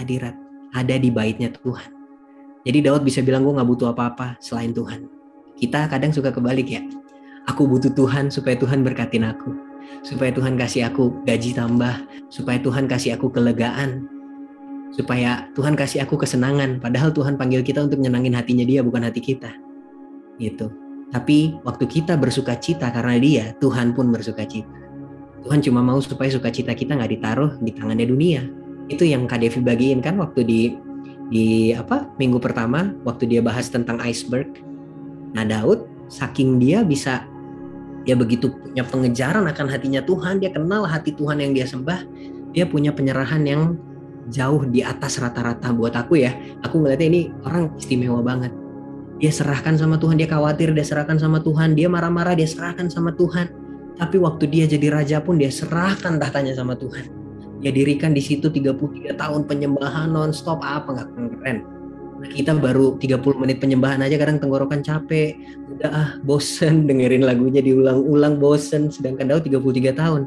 [0.00, 0.34] hadirat,
[0.72, 1.92] ada di baitnya Tuhan.
[2.64, 5.18] Jadi Daud bisa bilang gue nggak butuh apa-apa selain Tuhan
[5.58, 6.82] kita kadang suka kebalik ya.
[7.50, 9.50] Aku butuh Tuhan supaya Tuhan berkatin aku.
[10.06, 12.06] Supaya Tuhan kasih aku gaji tambah.
[12.30, 14.06] Supaya Tuhan kasih aku kelegaan.
[14.94, 16.80] Supaya Tuhan kasih aku kesenangan.
[16.80, 19.52] Padahal Tuhan panggil kita untuk nyenangin hatinya dia bukan hati kita.
[20.40, 20.70] Gitu.
[21.08, 24.68] Tapi waktu kita bersuka cita karena dia, Tuhan pun bersuka cita.
[25.44, 28.42] Tuhan cuma mau supaya sukacita kita nggak ditaruh di tangannya dunia.
[28.90, 30.60] Itu yang Kak Devi bagiin kan waktu di
[31.28, 34.48] di apa minggu pertama waktu dia bahas tentang iceberg
[35.36, 37.24] Nah Daud saking dia bisa
[38.06, 42.08] dia begitu punya pengejaran akan hatinya Tuhan, dia kenal hati Tuhan yang dia sembah,
[42.56, 43.76] dia punya penyerahan yang
[44.28, 46.32] jauh di atas rata-rata buat aku ya.
[46.64, 48.52] Aku ngeliatnya ini orang istimewa banget.
[49.18, 53.10] Dia serahkan sama Tuhan, dia khawatir, dia serahkan sama Tuhan, dia marah-marah, dia serahkan sama
[53.18, 53.50] Tuhan.
[53.98, 57.10] Tapi waktu dia jadi raja pun dia serahkan tahtanya sama Tuhan.
[57.58, 61.08] Dia dirikan di situ 33 tahun penyembahan non-stop apa nggak
[61.42, 61.58] keren
[62.26, 65.38] kita baru 30 menit penyembahan aja kadang tenggorokan capek
[65.78, 70.22] udah ah bosen dengerin lagunya diulang-ulang bosen sedangkan Daud 33 tahun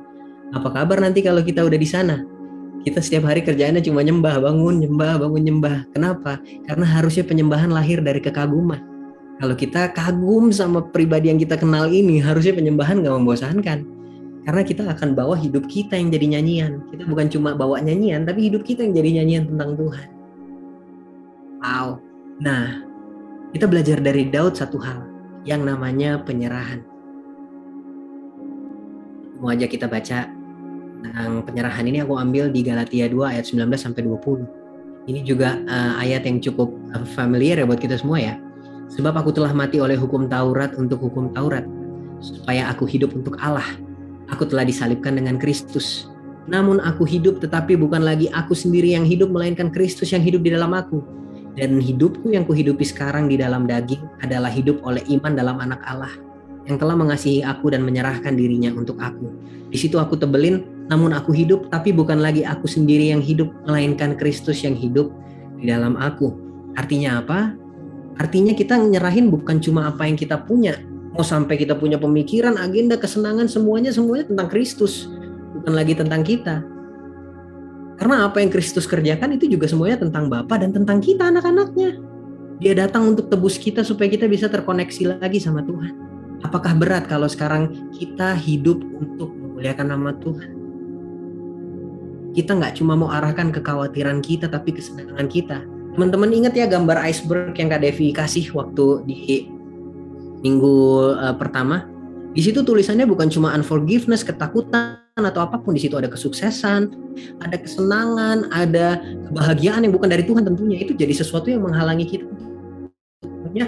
[0.56, 2.24] apa kabar nanti kalau kita udah di sana
[2.82, 5.78] kita setiap hari kerjaannya cuma nyembah bangun nyembah bangun nyembah.
[5.94, 6.42] Kenapa?
[6.66, 8.82] Karena harusnya penyembahan lahir dari kekaguman.
[9.42, 13.80] Kalau kita kagum sama pribadi yang kita kenal ini harusnya penyembahan gak membosankan.
[14.42, 16.82] Karena kita akan bawa hidup kita yang jadi nyanyian.
[16.90, 20.08] Kita bukan cuma bawa nyanyian tapi hidup kita yang jadi nyanyian tentang Tuhan.
[21.62, 21.88] Wow.
[22.42, 22.66] Nah,
[23.54, 25.06] kita belajar dari Daud satu hal
[25.46, 26.82] yang namanya penyerahan.
[29.42, 30.41] Mau aja kita baca
[31.02, 35.10] tentang penyerahan ini aku ambil di Galatia 2 ayat 19 sampai 20.
[35.10, 38.38] Ini juga uh, ayat yang cukup uh, familiar ya buat kita semua ya.
[38.94, 41.66] Sebab aku telah mati oleh hukum Taurat untuk hukum Taurat,
[42.22, 43.66] supaya aku hidup untuk Allah.
[44.30, 46.08] Aku telah disalibkan dengan Kristus.
[46.46, 50.54] Namun aku hidup tetapi bukan lagi aku sendiri yang hidup melainkan Kristus yang hidup di
[50.54, 51.02] dalam aku
[51.56, 56.12] dan hidupku yang kuhidupi sekarang di dalam daging adalah hidup oleh iman dalam anak Allah
[56.70, 59.34] yang telah mengasihi aku dan menyerahkan dirinya untuk aku.
[59.72, 64.20] Di situ aku tebelin, namun aku hidup, tapi bukan lagi aku sendiri yang hidup, melainkan
[64.20, 65.08] Kristus yang hidup
[65.56, 66.36] di dalam aku.
[66.76, 67.56] Artinya apa?
[68.20, 70.76] Artinya kita nyerahin bukan cuma apa yang kita punya,
[71.16, 75.08] mau sampai kita punya pemikiran, agenda, kesenangan, semuanya semuanya tentang Kristus,
[75.56, 76.60] bukan lagi tentang kita.
[77.96, 82.04] Karena apa yang Kristus kerjakan itu juga semuanya tentang Bapa dan tentang kita anak-anaknya.
[82.60, 85.96] Dia datang untuk tebus kita supaya kita bisa terkoneksi lagi sama Tuhan.
[86.44, 90.61] Apakah berat kalau sekarang kita hidup untuk memuliakan nama Tuhan?
[92.32, 95.60] Kita nggak cuma mau arahkan kekhawatiran kita, tapi kesenangan kita.
[95.92, 99.20] Teman-teman ingat ya gambar iceberg yang Kak Devi kasih waktu di
[100.40, 100.76] minggu
[101.20, 101.84] uh, pertama?
[102.32, 106.96] Di situ tulisannya bukan cuma unforgiveness, ketakutan atau apa pun di situ ada kesuksesan,
[107.44, 110.80] ada kesenangan, ada kebahagiaan yang bukan dari Tuhan tentunya.
[110.80, 112.26] Itu jadi sesuatu yang menghalangi kita
[113.52, 113.68] punya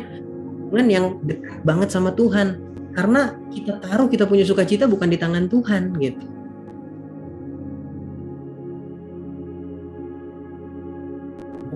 [0.72, 2.56] hubungan yang dekat banget sama Tuhan.
[2.96, 6.24] Karena kita taruh kita punya sukacita bukan di tangan Tuhan gitu.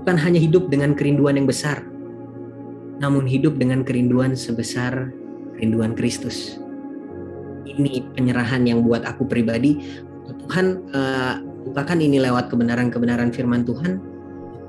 [0.08, 1.84] Bukan hanya hidup dengan kerinduan yang besar,
[3.04, 5.12] namun hidup dengan kerinduan sebesar
[5.52, 6.64] kerinduan Kristus.
[7.68, 10.00] Ini penyerahan yang buat aku pribadi.
[10.48, 14.00] Tuhan uh, bukakan ini lewat kebenaran-kebenaran firman Tuhan.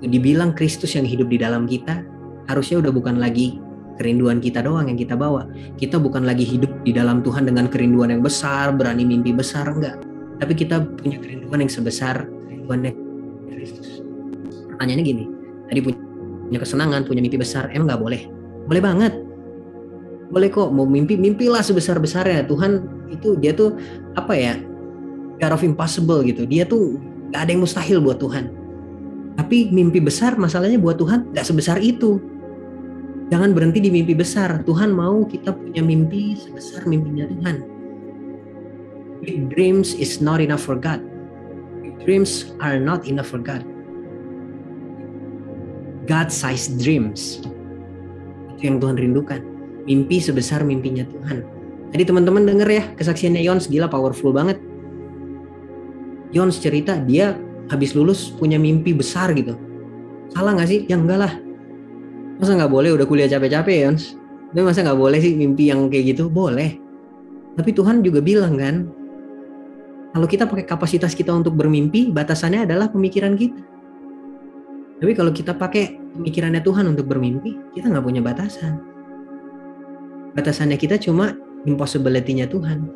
[0.02, 2.02] Dibilang Kristus yang hidup di dalam kita
[2.50, 3.62] harusnya udah bukan lagi
[3.94, 5.46] kerinduan kita doang yang kita bawa.
[5.78, 10.02] Kita bukan lagi hidup di dalam Tuhan dengan kerinduan yang besar berani mimpi besar enggak.
[10.42, 13.07] Tapi kita punya kerinduan yang sebesar kerinduan Kristus
[14.78, 15.24] pertanyaannya gini
[15.66, 18.22] tadi punya kesenangan punya mimpi besar emang nggak boleh?
[18.70, 19.12] Boleh banget.
[20.30, 23.74] Boleh kok mau mimpi mimpilah sebesar besarnya Tuhan itu dia tuh
[24.14, 24.54] apa ya
[25.42, 26.46] God of impossible gitu.
[26.46, 27.02] Dia tuh
[27.34, 28.54] gak ada yang mustahil buat Tuhan.
[29.34, 32.22] Tapi mimpi besar masalahnya buat Tuhan gak sebesar itu.
[33.28, 34.64] Jangan berhenti di mimpi besar.
[34.64, 37.56] Tuhan mau kita punya mimpi sebesar mimpinya Tuhan.
[39.22, 41.00] Big dreams is not enough for God.
[41.84, 43.62] Big dreams are not enough for God
[46.08, 47.44] God-sized dreams
[48.56, 49.40] itu yang Tuhan rindukan
[49.86, 51.46] mimpi sebesar mimpinya Tuhan.
[51.94, 54.58] Tadi teman-teman denger ya kesaksiannya Yons gila powerful banget.
[56.34, 57.38] Yons cerita dia
[57.70, 59.54] habis lulus punya mimpi besar gitu.
[60.34, 60.80] Salah nggak sih?
[60.90, 61.32] Ya enggak lah.
[62.42, 63.90] Masa nggak boleh udah kuliah capek-capek ya,
[64.48, 66.28] Tapi masa nggak boleh sih mimpi yang kayak gitu?
[66.28, 66.76] Boleh.
[67.56, 68.86] Tapi Tuhan juga bilang kan,
[70.12, 73.60] kalau kita pakai kapasitas kita untuk bermimpi, batasannya adalah pemikiran kita.
[74.98, 78.82] Tapi kalau kita pakai pemikirannya Tuhan untuk bermimpi, kita nggak punya batasan.
[80.34, 82.90] Batasannya kita cuma impossibility-nya Tuhan.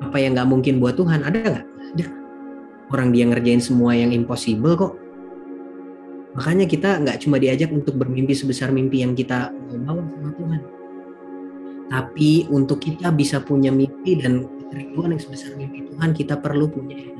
[0.00, 1.66] Apa yang nggak mungkin buat Tuhan, ada nggak?
[1.98, 2.06] Ada.
[2.90, 4.94] Orang dia ngerjain semua yang impossible kok.
[6.38, 9.50] Makanya kita nggak cuma diajak untuk bermimpi sebesar mimpi yang kita
[9.82, 10.60] bawa sama Tuhan.
[11.90, 16.94] Tapi untuk kita bisa punya mimpi dan kerinduan yang sebesar mimpi Tuhan, kita perlu punya
[16.94, 17.19] yang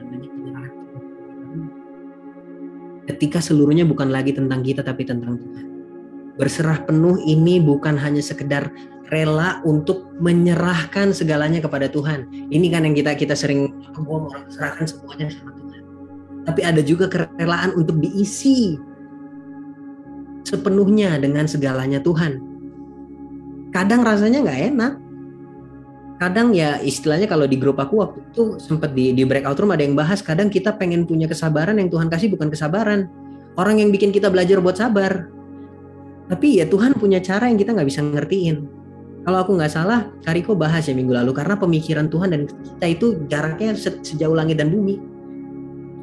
[3.11, 5.67] Ketika seluruhnya bukan lagi tentang kita tapi tentang Tuhan.
[6.39, 8.71] Berserah penuh ini bukan hanya sekedar
[9.11, 12.31] rela untuk menyerahkan segalanya kepada Tuhan.
[12.31, 15.83] Ini kan yang kita kita sering mau serahkan semuanya sama Tuhan.
[16.47, 18.79] Tapi ada juga kerelaan untuk diisi
[20.47, 22.39] sepenuhnya dengan segalanya Tuhan.
[23.75, 24.93] Kadang rasanya nggak enak.
[26.21, 29.81] Kadang ya istilahnya kalau di grup aku waktu itu sempat di, di breakout room ada
[29.81, 33.09] yang bahas kadang kita pengen punya kesabaran yang Tuhan kasih bukan kesabaran.
[33.57, 35.33] Orang yang bikin kita belajar buat sabar.
[36.29, 38.69] Tapi ya Tuhan punya cara yang kita nggak bisa ngertiin.
[39.25, 43.07] Kalau aku nggak salah, Kariko bahas ya minggu lalu karena pemikiran Tuhan dan kita itu
[43.25, 45.01] jaraknya sejauh langit dan bumi.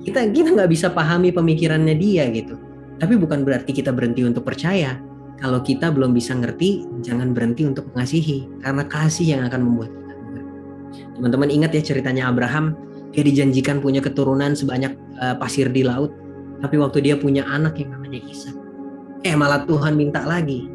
[0.01, 2.58] Kita kita nggak bisa pahami pemikirannya dia gitu.
[2.97, 4.97] Tapi bukan berarti kita berhenti untuk percaya.
[5.38, 8.49] Kalau kita belum bisa ngerti, jangan berhenti untuk mengasihi.
[8.65, 10.07] Karena kasih yang akan membuat.
[11.17, 12.77] Teman-teman ingat ya ceritanya Abraham.
[13.12, 16.13] Dia dijanjikan punya keturunan sebanyak uh, pasir di laut.
[16.62, 18.53] Tapi waktu dia punya anak yang namanya Ishak.
[19.25, 20.69] Eh malah Tuhan minta lagi.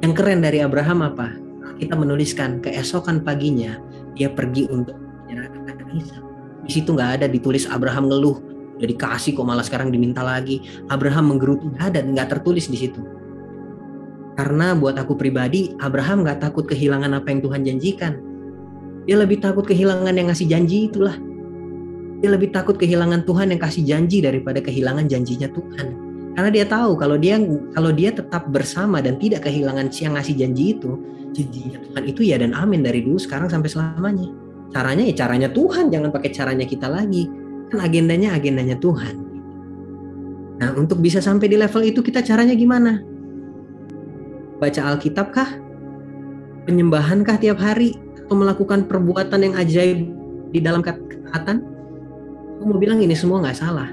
[0.00, 1.34] Yang keren dari Abraham apa?
[1.76, 3.78] Kita menuliskan keesokan paginya
[4.14, 4.94] dia pergi untuk
[5.26, 6.22] menyerahkan Ishak.
[6.66, 8.50] Di situ nggak ada ditulis Abraham ngeluh
[8.80, 13.04] udah dikasih kok malah sekarang diminta lagi Abraham menggerutu dan nggak tertulis di situ
[14.40, 18.12] karena buat aku pribadi Abraham nggak takut kehilangan apa yang Tuhan janjikan
[19.04, 21.16] dia lebih takut kehilangan yang ngasih janji itulah
[22.20, 25.86] dia lebih takut kehilangan Tuhan yang kasih janji daripada kehilangan janjinya Tuhan
[26.36, 27.36] karena dia tahu kalau dia
[27.74, 31.00] kalau dia tetap bersama dan tidak kehilangan siang ngasih janji itu
[31.32, 34.28] janjinya Tuhan itu ya dan amin dari dulu sekarang sampai selamanya
[34.70, 37.26] caranya ya caranya Tuhan jangan pakai caranya kita lagi
[37.70, 39.14] Kan agendanya agendanya Tuhan.
[40.58, 42.98] Nah, untuk bisa sampai di level itu kita caranya gimana?
[44.58, 45.50] Baca Alkitab kah?
[46.66, 47.94] Penyembahan kah tiap hari?
[48.30, 50.06] Atau melakukan perbuatan yang ajaib
[50.54, 51.66] di dalam ketaatan?
[52.62, 53.90] Aku mau bilang ini semua nggak salah.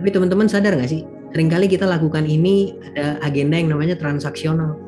[0.00, 1.04] Tapi teman-teman sadar nggak sih?
[1.36, 4.80] Seringkali kita lakukan ini ada agenda yang namanya transaksional.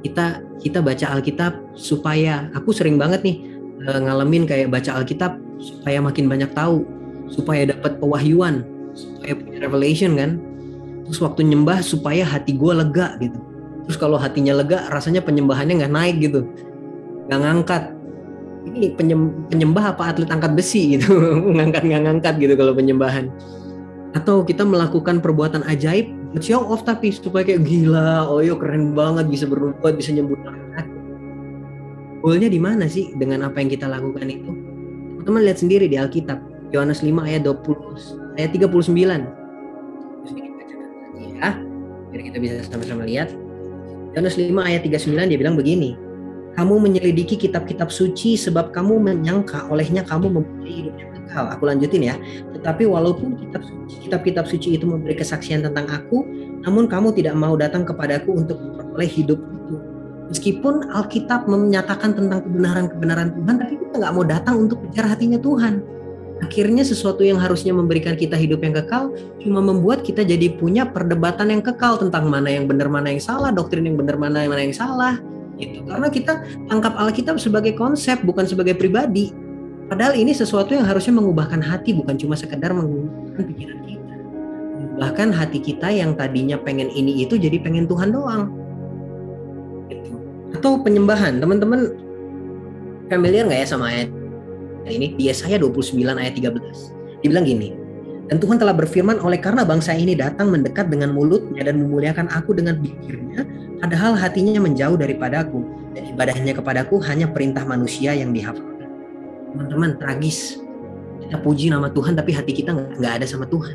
[0.00, 3.36] Kita kita baca Alkitab supaya aku sering banget nih
[3.84, 6.88] eh, ngalamin kayak baca Alkitab supaya makin banyak tahu,
[7.28, 8.64] supaya dapat pewahyuan,
[8.96, 10.40] supaya punya revelation kan.
[11.04, 13.36] Terus waktu nyembah supaya hati gue lega gitu.
[13.84, 16.48] Terus kalau hatinya lega, rasanya penyembahannya nggak naik gitu,
[17.30, 17.82] nggak ngangkat.
[18.60, 18.92] Ini
[19.48, 21.14] penyembah apa atlet angkat besi gitu,
[21.56, 23.30] ngangkat nggak ngangkat gitu kalau penyembahan.
[24.18, 26.10] Atau kita melakukan perbuatan ajaib,
[26.42, 30.60] show off tapi supaya kayak gila, oh yo keren banget bisa berbuat, bisa nyembuh orang
[32.20, 34.52] Goalnya di mana sih dengan apa yang kita lakukan itu?
[35.24, 36.36] Teman-teman lihat sendiri di Alkitab,
[36.68, 39.24] Yohanes 5 ayat 20 ayat 39.
[41.40, 41.56] Ya,
[42.12, 43.32] biar kita bisa sama-sama lihat.
[44.12, 45.96] Yohanes 5 ayat 39 dia bilang begini,
[46.58, 51.44] kamu menyelidiki kitab-kitab suci sebab kamu menyangka olehnya kamu mempunyai hidup yang kekal.
[51.54, 52.16] Aku lanjutin ya.
[52.58, 53.38] Tetapi walaupun
[54.02, 56.26] kitab-kitab suci itu memberi kesaksian tentang aku,
[56.66, 59.40] namun kamu tidak mau datang kepadaku untuk memperoleh hidup
[60.30, 65.82] Meskipun Alkitab menyatakan tentang kebenaran-kebenaran Tuhan, tapi kita nggak mau datang untuk bicara hatinya Tuhan.
[66.40, 69.10] Akhirnya sesuatu yang harusnya memberikan kita hidup yang kekal,
[69.42, 73.50] cuma membuat kita jadi punya perdebatan yang kekal tentang mana yang benar, mana yang salah,
[73.50, 75.18] doktrin yang benar, mana yang mana yang salah.
[75.60, 75.84] Gitu.
[75.84, 79.36] Karena kita tangkap Alkitab sebagai konsep, bukan sebagai pribadi.
[79.92, 84.14] Padahal ini sesuatu yang harusnya mengubahkan hati, bukan cuma sekedar mengubahkan pikiran kita.
[84.96, 88.60] Bahkan hati kita yang tadinya pengen ini itu jadi pengen Tuhan doang
[90.60, 91.96] atau penyembahan teman-teman
[93.08, 94.12] familiar nggak ya sama ayat
[94.92, 97.79] ini Yesaya 29 ayat 13 dibilang gini
[98.30, 102.54] dan Tuhan telah berfirman oleh karena bangsa ini datang mendekat dengan mulutnya dan memuliakan aku
[102.54, 103.42] dengan bibirnya
[103.82, 105.66] padahal hatinya menjauh daripadaku
[105.98, 108.86] dan ibadahnya kepadaku hanya perintah manusia yang dihafalkan
[109.50, 110.62] teman-teman tragis
[111.26, 113.74] kita puji nama Tuhan tapi hati kita nggak ada sama Tuhan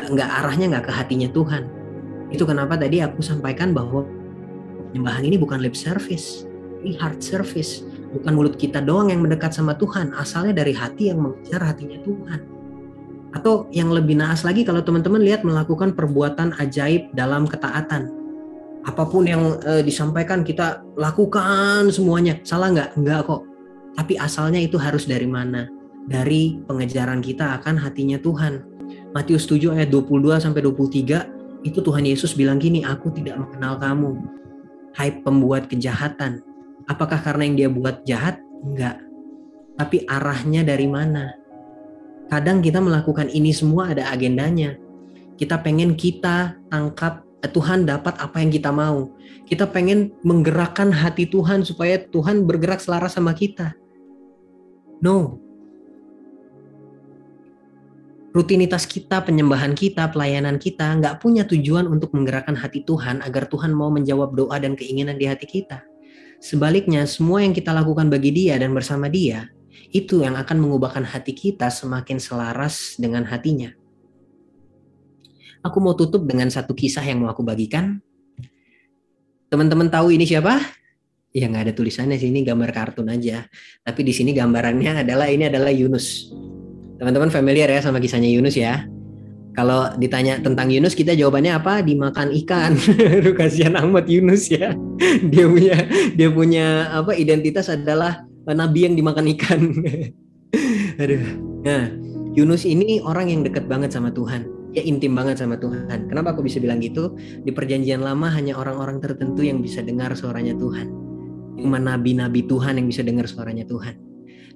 [0.00, 1.68] nggak arahnya nggak ke hatinya Tuhan
[2.32, 4.06] itu kenapa tadi aku sampaikan bahwa
[4.90, 6.42] Penyembahan ini bukan lip service,
[6.82, 7.86] ini heart service.
[8.10, 12.40] Bukan mulut kita doang yang mendekat sama Tuhan, asalnya dari hati yang mengejar hatinya Tuhan.
[13.30, 18.16] Atau yang lebih naas lagi kalau teman-teman lihat melakukan perbuatan ajaib dalam ketaatan.
[18.80, 22.40] apa pun yang uh, disampaikan kita lakukan semuanya.
[22.48, 22.96] Salah nggak?
[22.96, 23.44] Nggak kok.
[23.92, 25.68] Tapi asalnya itu harus dari mana?
[26.08, 28.64] Dari pengejaran kita akan hatinya Tuhan.
[29.12, 34.10] Matius 7 ayat 22 sampai 23 itu Tuhan Yesus bilang gini, aku tidak mengenal kamu.
[34.96, 36.40] Hai pembuat kejahatan.
[36.88, 38.40] Apakah karena yang dia buat jahat?
[38.64, 38.96] Enggak.
[39.76, 41.39] Tapi arahnya dari mana?
[42.30, 44.78] Kadang kita melakukan ini semua ada agendanya.
[45.34, 49.10] Kita pengen kita tangkap Tuhan dapat apa yang kita mau.
[49.50, 53.74] Kita pengen menggerakkan hati Tuhan supaya Tuhan bergerak selaras sama kita.
[55.02, 55.42] No.
[58.30, 63.74] Rutinitas kita, penyembahan kita, pelayanan kita nggak punya tujuan untuk menggerakkan hati Tuhan agar Tuhan
[63.74, 65.82] mau menjawab doa dan keinginan di hati kita.
[66.38, 69.50] Sebaliknya, semua yang kita lakukan bagi Dia dan bersama Dia
[69.90, 73.74] itu yang akan mengubahkan hati kita semakin selaras dengan hatinya.
[75.60, 78.00] Aku mau tutup dengan satu kisah yang mau aku bagikan.
[79.50, 80.62] Teman-teman tahu ini siapa?
[81.30, 83.44] Ya nggak ada tulisannya sih ini gambar kartun aja.
[83.84, 86.32] Tapi di sini gambarannya adalah ini adalah Yunus.
[86.96, 88.86] Teman-teman familiar ya sama kisahnya Yunus ya.
[89.50, 91.82] Kalau ditanya tentang Yunus kita jawabannya apa?
[91.82, 92.78] Dimakan ikan.
[93.38, 94.72] Kasihan amat Yunus ya.
[95.26, 95.76] Dia punya
[96.14, 99.60] dia punya apa identitas adalah nabi yang dimakan ikan.
[101.02, 101.24] Aduh.
[101.60, 101.92] Nah,
[102.32, 106.06] Yunus ini orang yang dekat banget sama Tuhan ya intim banget sama Tuhan.
[106.06, 107.14] Kenapa aku bisa bilang gitu?
[107.18, 110.86] Di perjanjian lama hanya orang-orang tertentu yang bisa dengar suaranya Tuhan.
[111.60, 113.98] Cuma nabi-nabi Tuhan yang bisa dengar suaranya Tuhan.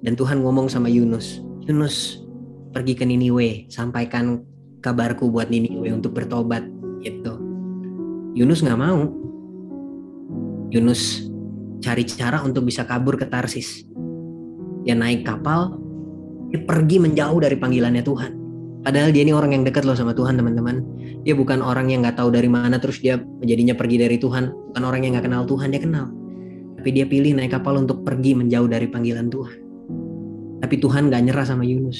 [0.01, 2.23] Dan Tuhan ngomong sama Yunus, Yunus
[2.75, 4.43] pergi ke Niniwe, sampaikan
[4.83, 6.63] kabarku buat Niniwe untuk bertobat
[7.03, 7.39] gitu.
[8.35, 9.07] Yunus nggak mau.
[10.73, 11.31] Yunus
[11.85, 13.85] cari cara untuk bisa kabur ke Tarsis.
[14.81, 15.77] Dia naik kapal,
[16.49, 18.45] dia pergi menjauh dari panggilannya Tuhan
[18.85, 20.85] Padahal dia ini orang yang dekat loh sama Tuhan teman-teman.
[21.25, 24.53] Dia bukan orang yang nggak tahu dari mana terus dia jadinya pergi dari Tuhan.
[24.69, 26.13] Bukan orang yang nggak kenal Tuhan dia kenal.
[26.77, 29.57] Tapi dia pilih naik kapal untuk pergi menjauh dari panggilan Tuhan.
[30.61, 31.97] Tapi Tuhan nggak nyerah sama Yunus.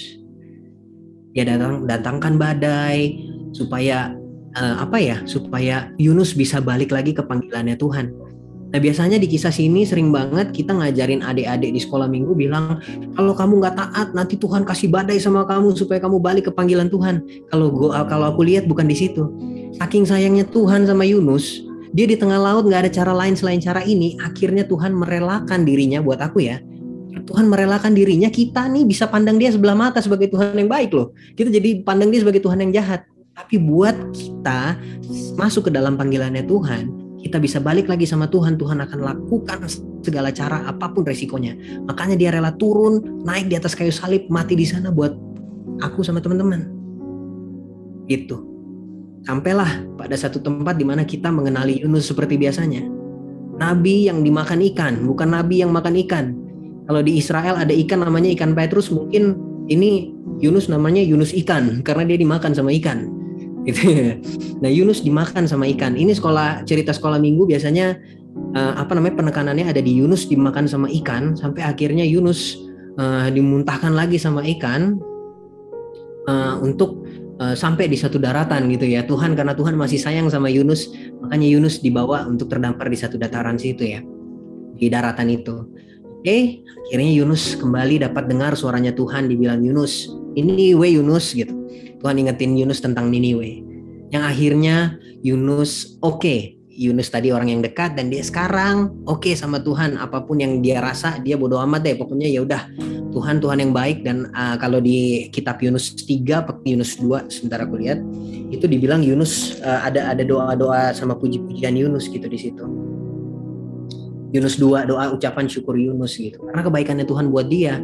[1.33, 3.17] Dia datang datangkan badai
[3.49, 4.13] supaya
[4.53, 5.25] uh, apa ya?
[5.25, 8.13] Supaya Yunus bisa balik lagi ke panggilannya Tuhan
[8.75, 12.83] Nah biasanya di kisah sini sering banget kita ngajarin adik-adik di sekolah minggu bilang
[13.15, 16.91] kalau kamu nggak taat nanti Tuhan kasih badai sama kamu supaya kamu balik ke panggilan
[16.91, 17.23] Tuhan.
[17.55, 19.31] Kalau gua kalau aku lihat bukan di situ.
[19.79, 21.63] Saking sayangnya Tuhan sama Yunus,
[21.95, 24.19] dia di tengah laut nggak ada cara lain selain cara ini.
[24.19, 26.59] Akhirnya Tuhan merelakan dirinya buat aku ya.
[27.23, 31.15] Tuhan merelakan dirinya kita nih bisa pandang dia sebelah mata sebagai Tuhan yang baik loh.
[31.39, 33.07] Kita jadi pandang dia sebagai Tuhan yang jahat.
[33.39, 34.75] Tapi buat kita
[35.39, 39.65] masuk ke dalam panggilannya Tuhan, kita bisa balik lagi sama Tuhan, Tuhan akan lakukan
[40.05, 41.57] segala cara apa pun resikonya.
[41.89, 45.17] Makanya dia rela turun, naik di atas kayu salib, mati di sana buat
[45.81, 46.69] aku sama teman-teman.
[48.05, 48.37] Gitu.
[49.25, 52.85] Sampailah pada satu tempat di mana kita mengenali Yunus seperti biasanya.
[53.57, 56.37] Nabi yang dimakan ikan, bukan nabi yang makan ikan.
[56.85, 59.33] Kalau di Israel ada ikan namanya ikan Petrus, mungkin
[59.65, 60.13] ini
[60.45, 63.24] Yunus namanya Yunus ikan karena dia dimakan sama ikan
[63.65, 63.81] gitu
[64.61, 65.97] Nah Yunus dimakan sama ikan.
[65.97, 67.97] Ini sekolah cerita sekolah minggu biasanya
[68.55, 72.57] uh, apa namanya penekanannya ada di Yunus dimakan sama ikan sampai akhirnya Yunus
[72.99, 74.97] uh, dimuntahkan lagi sama ikan
[76.29, 77.05] uh, untuk
[77.39, 79.03] uh, sampai di satu daratan gitu ya.
[79.03, 80.91] Tuhan karena Tuhan masih sayang sama Yunus,
[81.21, 83.99] makanya Yunus dibawa untuk terdampar di satu dataran situ ya.
[84.75, 85.55] Di daratan itu.
[86.25, 91.53] Oke, akhirnya Yunus kembali dapat dengar suaranya Tuhan dibilang Yunus, ini we Yunus gitu.
[92.05, 93.65] Tuhan ingetin Yunus tentang Niniwe.
[94.13, 94.93] Yang akhirnya
[95.25, 96.39] Yunus oke, okay.
[96.69, 100.61] Yunus tadi orang yang dekat dan dia sekarang oke okay sama Tuhan apa pun yang
[100.61, 102.67] dia rasa dia bodoh amat deh pokoknya ya udah
[103.15, 107.79] Tuhan Tuhan yang baik dan uh, kalau di kitab Yunus 3 Yunus 2 sebentar aku
[107.79, 108.03] lihat
[108.53, 112.67] itu dibilang Yunus uh, ada ada doa-doa sama puji-pujian Yunus gitu di situ.
[114.35, 116.43] Yunus 2 doa ucapan syukur Yunus gitu.
[116.43, 117.79] Karena kebaikannya Tuhan buat dia,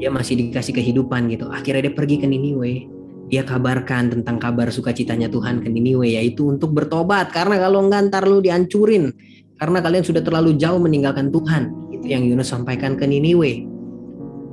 [0.00, 1.44] dia masih dikasih kehidupan gitu.
[1.52, 2.99] Akhirnya dia pergi ke Niniwe
[3.30, 7.30] dia kabarkan tentang kabar sukacitanya Tuhan ke Niniwe yaitu untuk bertobat.
[7.30, 9.14] Karena kalau enggak ntar lu dihancurin.
[9.54, 13.70] Karena kalian sudah terlalu jauh meninggalkan Tuhan itu yang Yunus sampaikan ke Niniwe.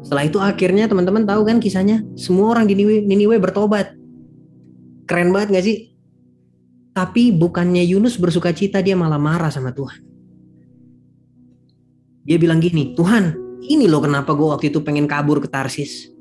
[0.05, 2.05] Setelah itu akhirnya teman-teman tahu kan kisahnya?
[2.13, 3.97] Semua orang di Niniwe, Niniwe bertobat.
[5.09, 5.77] Keren banget gak sih?
[6.93, 10.05] Tapi bukannya Yunus bersukacita dia malah marah sama Tuhan.
[12.27, 16.11] Dia bilang gini Tuhan ini loh kenapa gue waktu itu pengen kabur ke Tarsis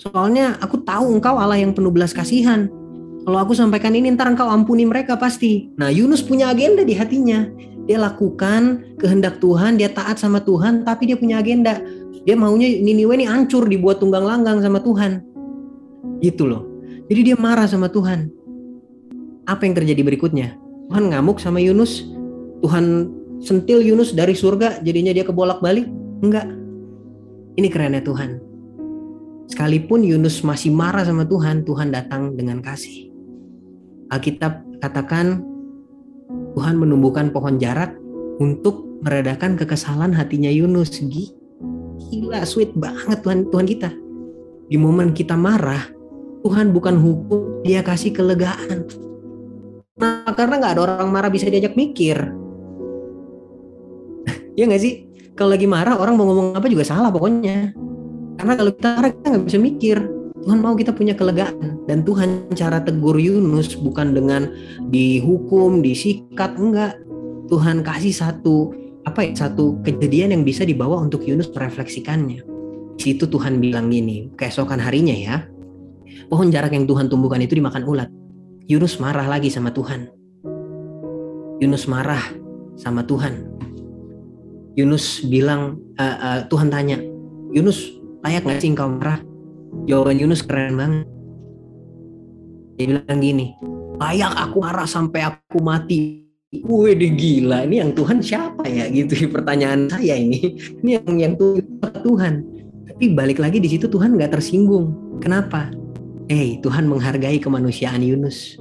[0.00, 2.72] Soalnya aku tahu engkau Allah yang penuh belas kasihan.
[3.20, 5.68] Kalau aku sampaikan ini ntar engkau ampuni mereka pasti.
[5.76, 7.44] Nah Yunus punya agenda di hatinya.
[7.84, 11.84] Dia lakukan kehendak Tuhan, dia taat sama Tuhan, tapi dia punya agenda.
[12.24, 15.20] Dia maunya Niniwe ini hancur dibuat tunggang langgang sama Tuhan.
[16.24, 16.64] Gitu loh.
[17.12, 18.32] Jadi dia marah sama Tuhan.
[19.44, 20.56] Apa yang terjadi berikutnya?
[20.88, 22.08] Tuhan ngamuk sama Yunus.
[22.64, 23.12] Tuhan
[23.44, 25.84] sentil Yunus dari surga jadinya dia kebolak-balik?
[26.24, 26.48] Enggak.
[27.60, 28.49] Ini kerennya Tuhan.
[29.50, 33.10] Sekalipun Yunus masih marah sama Tuhan, Tuhan datang dengan kasih.
[34.14, 35.42] Alkitab katakan
[36.54, 37.90] Tuhan menumbuhkan pohon jarak
[38.38, 41.02] untuk meredakan kekesalan hatinya Yunus.
[41.02, 43.90] Gila, sweet banget Tuhan Tuhan kita.
[44.70, 45.82] Di momen kita marah,
[46.46, 48.86] Tuhan bukan hukum, dia kasih kelegaan.
[49.98, 52.16] Nah, karena nggak ada orang marah bisa diajak mikir.
[54.58, 55.10] ya nggak sih?
[55.34, 57.89] Kalau lagi marah orang mau ngomong apa juga salah pokoknya.
[58.40, 59.98] Karena kalau kita marah kita nggak bisa mikir.
[60.40, 64.48] Tuhan mau kita punya kelegaan dan Tuhan cara tegur Yunus bukan dengan
[64.88, 66.96] dihukum, disikat, enggak.
[67.52, 68.72] Tuhan kasih satu
[69.04, 72.40] apa ya satu kejadian yang bisa dibawa untuk Yunus merefleksikannya.
[72.96, 75.44] Di situ Tuhan bilang gini, keesokan harinya ya,
[76.32, 78.08] pohon jarak yang Tuhan tumbuhkan itu dimakan ulat.
[78.64, 80.08] Yunus marah lagi sama Tuhan.
[81.60, 82.24] Yunus marah
[82.80, 83.44] sama Tuhan.
[84.72, 86.96] Yunus bilang, uh, uh, Tuhan tanya,
[87.52, 89.20] Yunus layak nggak sih engkau marah?
[89.86, 91.06] Jawaban Yunus keren banget.
[92.76, 93.46] Dia bilang gini,
[94.00, 96.24] layak aku marah sampai aku mati.
[96.50, 97.62] Wih, gila.
[97.68, 98.90] Ini yang Tuhan siapa ya?
[98.90, 100.58] Gitu pertanyaan saya ini.
[100.82, 101.34] Ini yang yang
[102.02, 102.42] Tuhan.
[102.90, 105.18] Tapi balik lagi di situ Tuhan nggak tersinggung.
[105.22, 105.70] Kenapa?
[106.30, 108.54] hey, Tuhan menghargai kemanusiaan Yunus.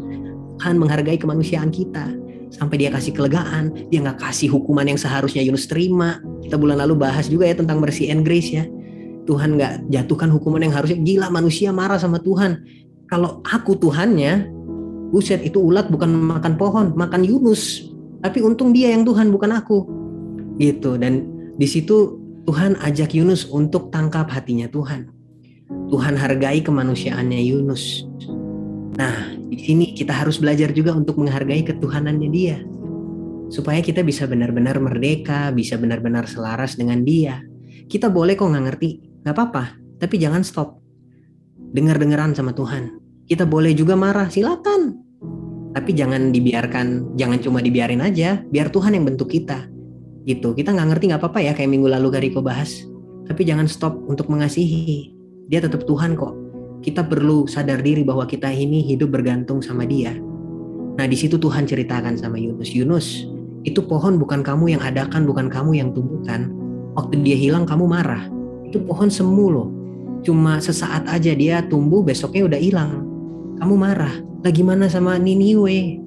[0.57, 2.10] Tuhan menghargai kemanusiaan kita.
[2.49, 6.18] Sampai dia kasih kelegaan, dia nggak kasih hukuman yang seharusnya Yunus terima.
[6.41, 8.66] Kita bulan lalu bahas juga ya tentang mercy and grace ya.
[9.30, 12.65] Tuhan nggak jatuhkan hukuman yang harusnya gila manusia marah sama Tuhan.
[13.05, 14.49] Kalau aku Tuhannya,
[15.13, 17.93] buset itu ulat bukan makan pohon, makan Yunus.
[18.25, 19.86] Tapi untung dia yang Tuhan bukan aku.
[20.57, 21.30] Gitu dan
[21.61, 22.17] di situ
[22.49, 25.13] Tuhan ajak Yunus untuk tangkap hatinya Tuhan.
[25.93, 28.09] Tuhan hargai kemanusiaannya Yunus.
[28.97, 32.57] Nah, di sini kita harus belajar juga untuk menghargai ketuhanannya dia.
[33.53, 37.45] Supaya kita bisa benar-benar merdeka, bisa benar-benar selaras dengan dia.
[37.89, 39.63] Kita boleh kok nggak ngerti, nggak apa-apa.
[39.99, 40.80] Tapi jangan stop.
[41.76, 42.97] Dengar-dengaran sama Tuhan.
[43.30, 44.97] Kita boleh juga marah, silakan.
[45.70, 49.70] Tapi jangan dibiarkan, jangan cuma dibiarin aja, biar Tuhan yang bentuk kita.
[50.26, 52.89] Gitu, kita nggak ngerti nggak apa-apa ya kayak minggu lalu Gariko bahas.
[53.30, 55.13] Tapi jangan stop untuk mengasihi,
[55.45, 56.34] dia tetap Tuhan kok.
[56.82, 60.17] Kita perlu sadar diri bahwa kita ini hidup bergantung sama dia.
[60.97, 62.74] Nah di situ Tuhan ceritakan sama Yunus.
[62.74, 63.30] Yunus,
[63.67, 66.49] itu pohon bukan kamu yang adakan, bukan kamu yang tumbuhkan.
[66.97, 68.26] Waktu dia hilang kamu marah.
[68.70, 69.70] Itu pohon semu loh.
[70.22, 72.91] Cuma sesaat aja dia tumbuh, besoknya udah hilang.
[73.57, 74.13] Kamu marah.
[74.45, 76.05] Lah gimana sama Niniwe?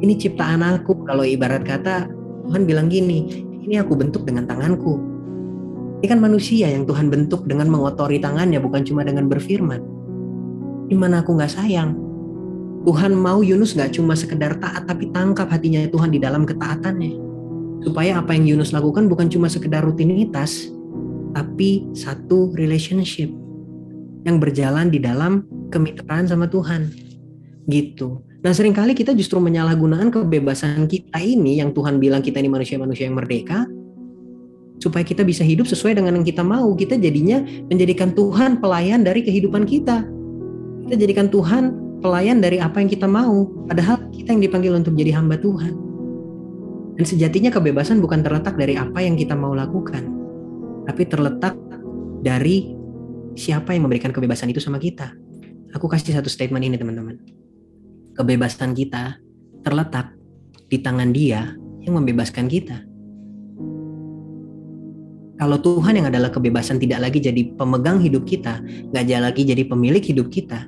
[0.00, 1.04] Ini ciptaan aku.
[1.04, 2.08] Kalau ibarat kata
[2.48, 5.18] Tuhan bilang gini, ini aku bentuk dengan tanganku
[5.98, 9.82] ini kan manusia yang Tuhan bentuk dengan mengotori tangannya, bukan cuma dengan berfirman.
[10.86, 11.98] Gimana aku nggak sayang?
[12.86, 17.18] Tuhan mau Yunus nggak cuma sekedar taat, tapi tangkap hatinya Tuhan di dalam ketaatannya.
[17.82, 20.70] Supaya apa yang Yunus lakukan bukan cuma sekedar rutinitas,
[21.38, 23.30] tapi satu relationship
[24.26, 26.90] yang berjalan di dalam kemitraan sama Tuhan.
[27.70, 28.18] Gitu.
[28.42, 33.06] Nah sering kali kita justru menyalahgunakan kebebasan kita ini yang Tuhan bilang kita ini manusia-manusia
[33.06, 33.70] yang merdeka
[34.82, 36.74] supaya kita bisa hidup sesuai dengan yang kita mau.
[36.74, 37.38] Kita jadinya
[37.70, 40.02] menjadikan Tuhan pelayan dari kehidupan kita.
[40.86, 41.70] Kita jadikan Tuhan
[42.02, 45.74] pelayan dari apa yang kita mau, padahal kita yang dipanggil untuk jadi hamba Tuhan.
[46.98, 50.17] Dan sejatinya kebebasan bukan terletak dari apa yang kita mau lakukan,
[50.88, 51.52] tapi terletak
[52.24, 52.72] dari
[53.36, 55.12] siapa yang memberikan kebebasan itu sama kita.
[55.76, 57.20] Aku kasih satu statement ini teman-teman.
[58.16, 59.20] Kebebasan kita
[59.60, 60.16] terletak
[60.72, 61.52] di tangan dia
[61.84, 62.88] yang membebaskan kita.
[65.38, 68.58] Kalau Tuhan yang adalah kebebasan tidak lagi jadi pemegang hidup kita,
[68.90, 70.66] nggak lagi jadi pemilik hidup kita,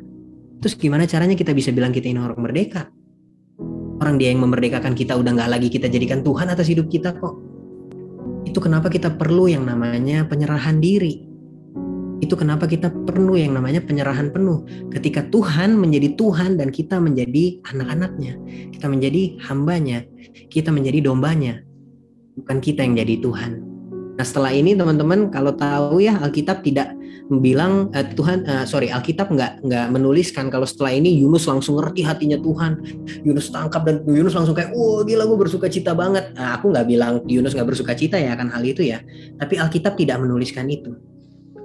[0.63, 2.87] terus gimana caranya kita bisa bilang kita ini orang merdeka?
[3.99, 7.50] Orang dia yang memerdekakan kita udah nggak lagi kita jadikan Tuhan atas hidup kita kok.
[8.51, 11.23] Itu kenapa kita perlu yang namanya penyerahan diri.
[12.19, 14.67] Itu kenapa kita perlu yang namanya penyerahan penuh.
[14.91, 18.35] Ketika Tuhan menjadi Tuhan dan kita menjadi anak-anaknya.
[18.75, 20.03] Kita menjadi hambanya.
[20.51, 21.63] Kita menjadi dombanya.
[22.43, 23.53] Bukan kita yang jadi Tuhan.
[24.19, 26.93] Nah setelah ini teman-teman kalau tahu ya Alkitab tidak
[27.39, 32.03] bilang eh, Tuhan eh, sorry Alkitab nggak nggak menuliskan kalau setelah ini Yunus langsung ngerti
[32.03, 32.83] hatinya Tuhan.
[33.23, 36.35] Yunus tangkap dan Yunus langsung kayak wah gila gue bersuka cita banget.
[36.35, 38.99] Nah, aku nggak bilang Yunus nggak bersuka cita ya akan hal itu ya.
[39.39, 40.99] Tapi Alkitab tidak menuliskan itu.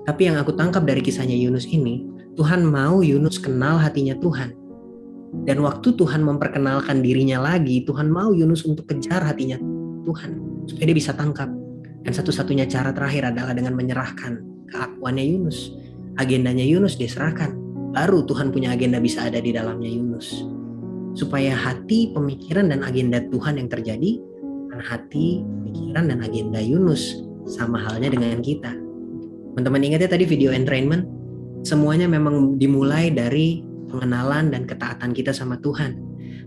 [0.06, 2.06] Tapi yang aku tangkap dari kisahnya Yunus ini
[2.38, 4.54] Tuhan mau Yunus kenal hatinya Tuhan.
[5.50, 9.58] Dan waktu Tuhan memperkenalkan dirinya lagi Tuhan mau Yunus untuk kejar hatinya
[10.06, 11.50] Tuhan supaya dia bisa tangkap.
[12.06, 15.72] Dan satu-satunya cara terakhir adalah dengan menyerahkan keakuannya Yunus.
[16.20, 17.56] Agendanya Yunus diserahkan.
[17.96, 20.44] Baru Tuhan punya agenda bisa ada di dalamnya Yunus.
[21.16, 24.20] Supaya hati, pemikiran, dan agenda Tuhan yang terjadi
[24.76, 27.24] hati, pikiran, dan agenda Yunus.
[27.48, 28.74] Sama halnya dengan kita.
[29.56, 31.08] Teman-teman ingat ya tadi video entrainment?
[31.64, 35.96] Semuanya memang dimulai dari pengenalan dan ketaatan kita sama Tuhan.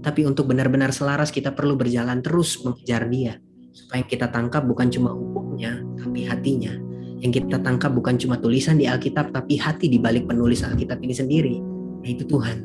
[0.05, 3.41] Tapi untuk benar-benar selaras kita perlu berjalan terus mengejar dia.
[3.72, 6.88] Supaya kita tangkap bukan cuma hukumnya, tapi hatinya.
[7.19, 11.14] Yang kita tangkap bukan cuma tulisan di Alkitab, tapi hati di balik penulis Alkitab ini
[11.14, 11.57] sendiri.
[12.03, 12.62] Nah, itu Tuhan.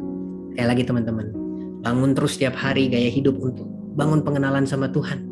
[0.53, 1.33] Kayak lagi teman-teman,
[1.81, 3.65] bangun terus setiap hari gaya hidup untuk
[3.97, 5.25] bangun pengenalan sama Tuhan.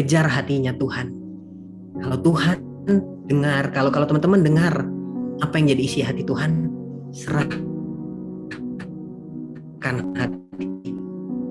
[0.00, 1.12] Kejar hatinya Tuhan.
[2.00, 2.56] Kalau Tuhan
[3.28, 4.84] dengar, kalau kalau teman-teman dengar
[5.44, 6.72] apa yang jadi isi hati Tuhan,
[7.12, 7.60] serahkan
[10.16, 10.66] hati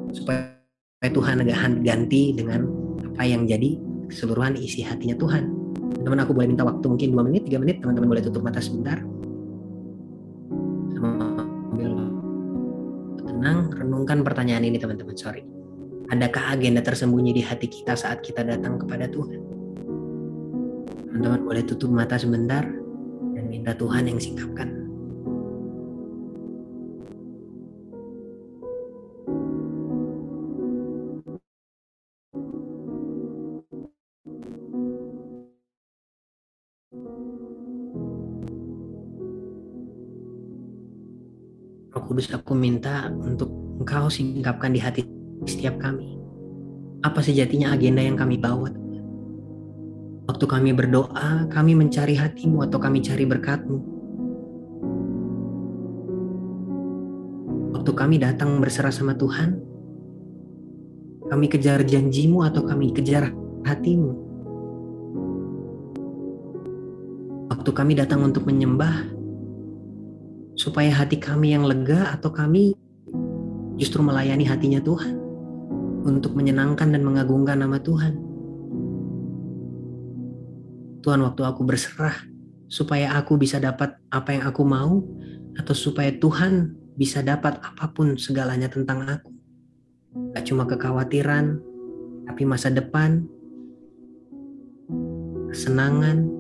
[0.10, 0.58] supaya
[1.06, 2.66] Tuhan agak ganti dengan
[3.14, 3.78] apa yang jadi
[4.10, 5.65] keseluruhan isi hatinya Tuhan.
[5.94, 9.02] Teman-teman aku boleh minta waktu mungkin 2 menit, 3 menit, teman-teman boleh tutup mata sebentar.
[10.96, 11.94] Sambil
[13.26, 15.42] tenang, renungkan pertanyaan ini teman-teman, sorry.
[16.14, 19.42] Adakah agenda tersembunyi di hati kita saat kita datang kepada Tuhan?
[21.10, 22.62] Teman-teman boleh tutup mata sebentar
[23.34, 24.85] dan minta Tuhan yang singkapkan.
[42.16, 43.52] Kudus aku minta untuk
[43.84, 45.04] engkau singkapkan di hati
[45.44, 46.16] setiap kami.
[47.04, 48.72] Apa sejatinya agenda yang kami bawa?
[50.24, 53.80] Waktu kami berdoa, kami mencari hatimu atau kami cari berkatmu.
[57.76, 59.60] Waktu kami datang berserah sama Tuhan,
[61.28, 63.36] kami kejar janjimu atau kami kejar
[63.68, 64.12] hatimu.
[67.52, 69.15] Waktu kami datang untuk menyembah,
[70.56, 72.76] supaya hati kami yang lega atau kami
[73.76, 75.20] justru melayani hatinya Tuhan
[76.08, 78.16] untuk menyenangkan dan mengagungkan nama Tuhan.
[81.04, 82.16] Tuhan waktu aku berserah
[82.66, 85.06] supaya aku bisa dapat apa yang aku mau
[85.60, 89.32] atau supaya Tuhan bisa dapat apa pun segalanya tentang aku.
[90.32, 91.60] Gak cuma kekhawatiran,
[92.26, 93.28] tapi masa depan,
[95.52, 96.32] kesenangan,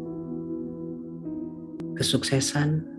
[1.99, 2.94] kesuksesan,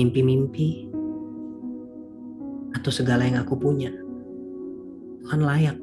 [0.00, 0.88] mimpi-mimpi,
[2.72, 3.92] atau segala yang aku punya.
[5.20, 5.78] Tuhan layak.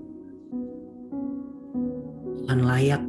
[2.42, 3.04] Tuhan layak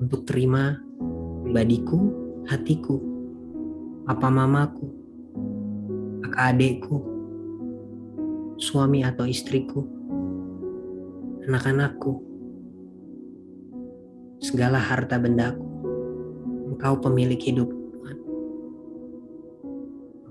[0.00, 0.80] untuk terima
[1.44, 2.00] pribadiku,
[2.48, 2.96] hatiku,
[4.08, 4.88] papa mamaku,
[6.24, 6.96] kakak adekku,
[8.56, 9.84] suami atau istriku,
[11.44, 12.22] anak-anakku,
[14.40, 15.68] segala harta bendaku.
[16.72, 17.81] Engkau pemilik hidup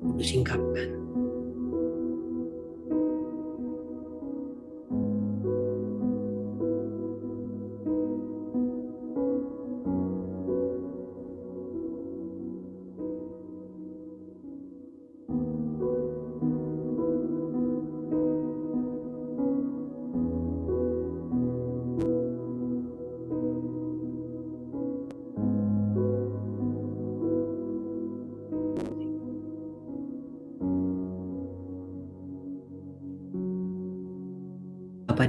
[0.02, 1.01] disingkapkan.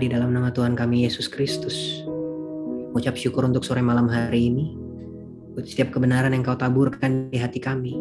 [0.02, 2.02] Di dalam nama Tuhan kami Yesus Kristus.
[2.90, 4.74] Mengucap syukur untuk sore malam hari ini.
[5.54, 7.94] Buat setiap kebenaran yang kau taburkan di hati kami.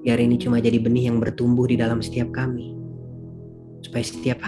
[0.00, 2.72] Biar ini cuma jadi benih yang bertumbuh di dalam setiap kami.
[3.84, 4.40] Supaya setiap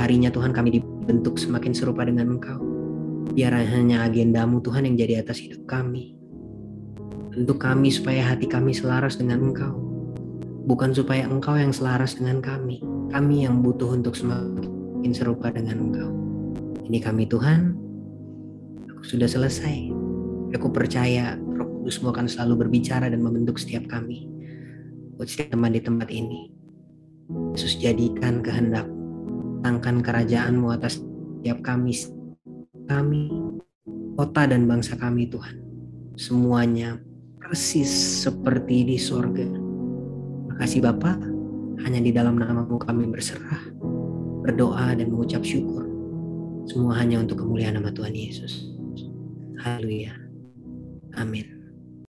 [0.00, 2.56] harinya Tuhan kami dibentuk semakin serupa dengan Engkau.
[3.36, 6.16] Biar hanya agendamu Tuhan yang jadi atas hidup kami.
[7.36, 9.76] Bentuk kami supaya hati kami selaras dengan Engkau.
[10.64, 12.80] Bukan supaya Engkau yang selaras dengan kami.
[13.12, 14.69] Kami yang butuh untuk semakin
[15.00, 16.12] makin serupa dengan Engkau.
[16.84, 17.72] Ini kami Tuhan,
[18.84, 19.88] aku sudah selesai.
[20.52, 24.28] Aku percaya Roh Kudusmu akan selalu berbicara dan membentuk setiap kami.
[25.16, 26.52] Buat setiap teman di tempat ini.
[27.56, 28.84] Yesus jadikan kehendak,
[29.64, 31.96] tangkan kerajaanmu atas setiap kami,
[32.84, 33.32] kami,
[34.20, 35.64] kota dan bangsa kami Tuhan.
[36.20, 37.00] Semuanya
[37.40, 37.88] persis
[38.28, 39.48] seperti di sorga.
[40.52, 41.24] Makasih Bapak,
[41.88, 43.79] hanya di dalam namamu kami berserah
[44.50, 45.86] berdoa dan mengucap syukur.
[46.66, 48.66] Semua hanya untuk kemuliaan nama Tuhan Yesus.
[49.62, 50.10] Haleluya.
[51.14, 51.59] Amin.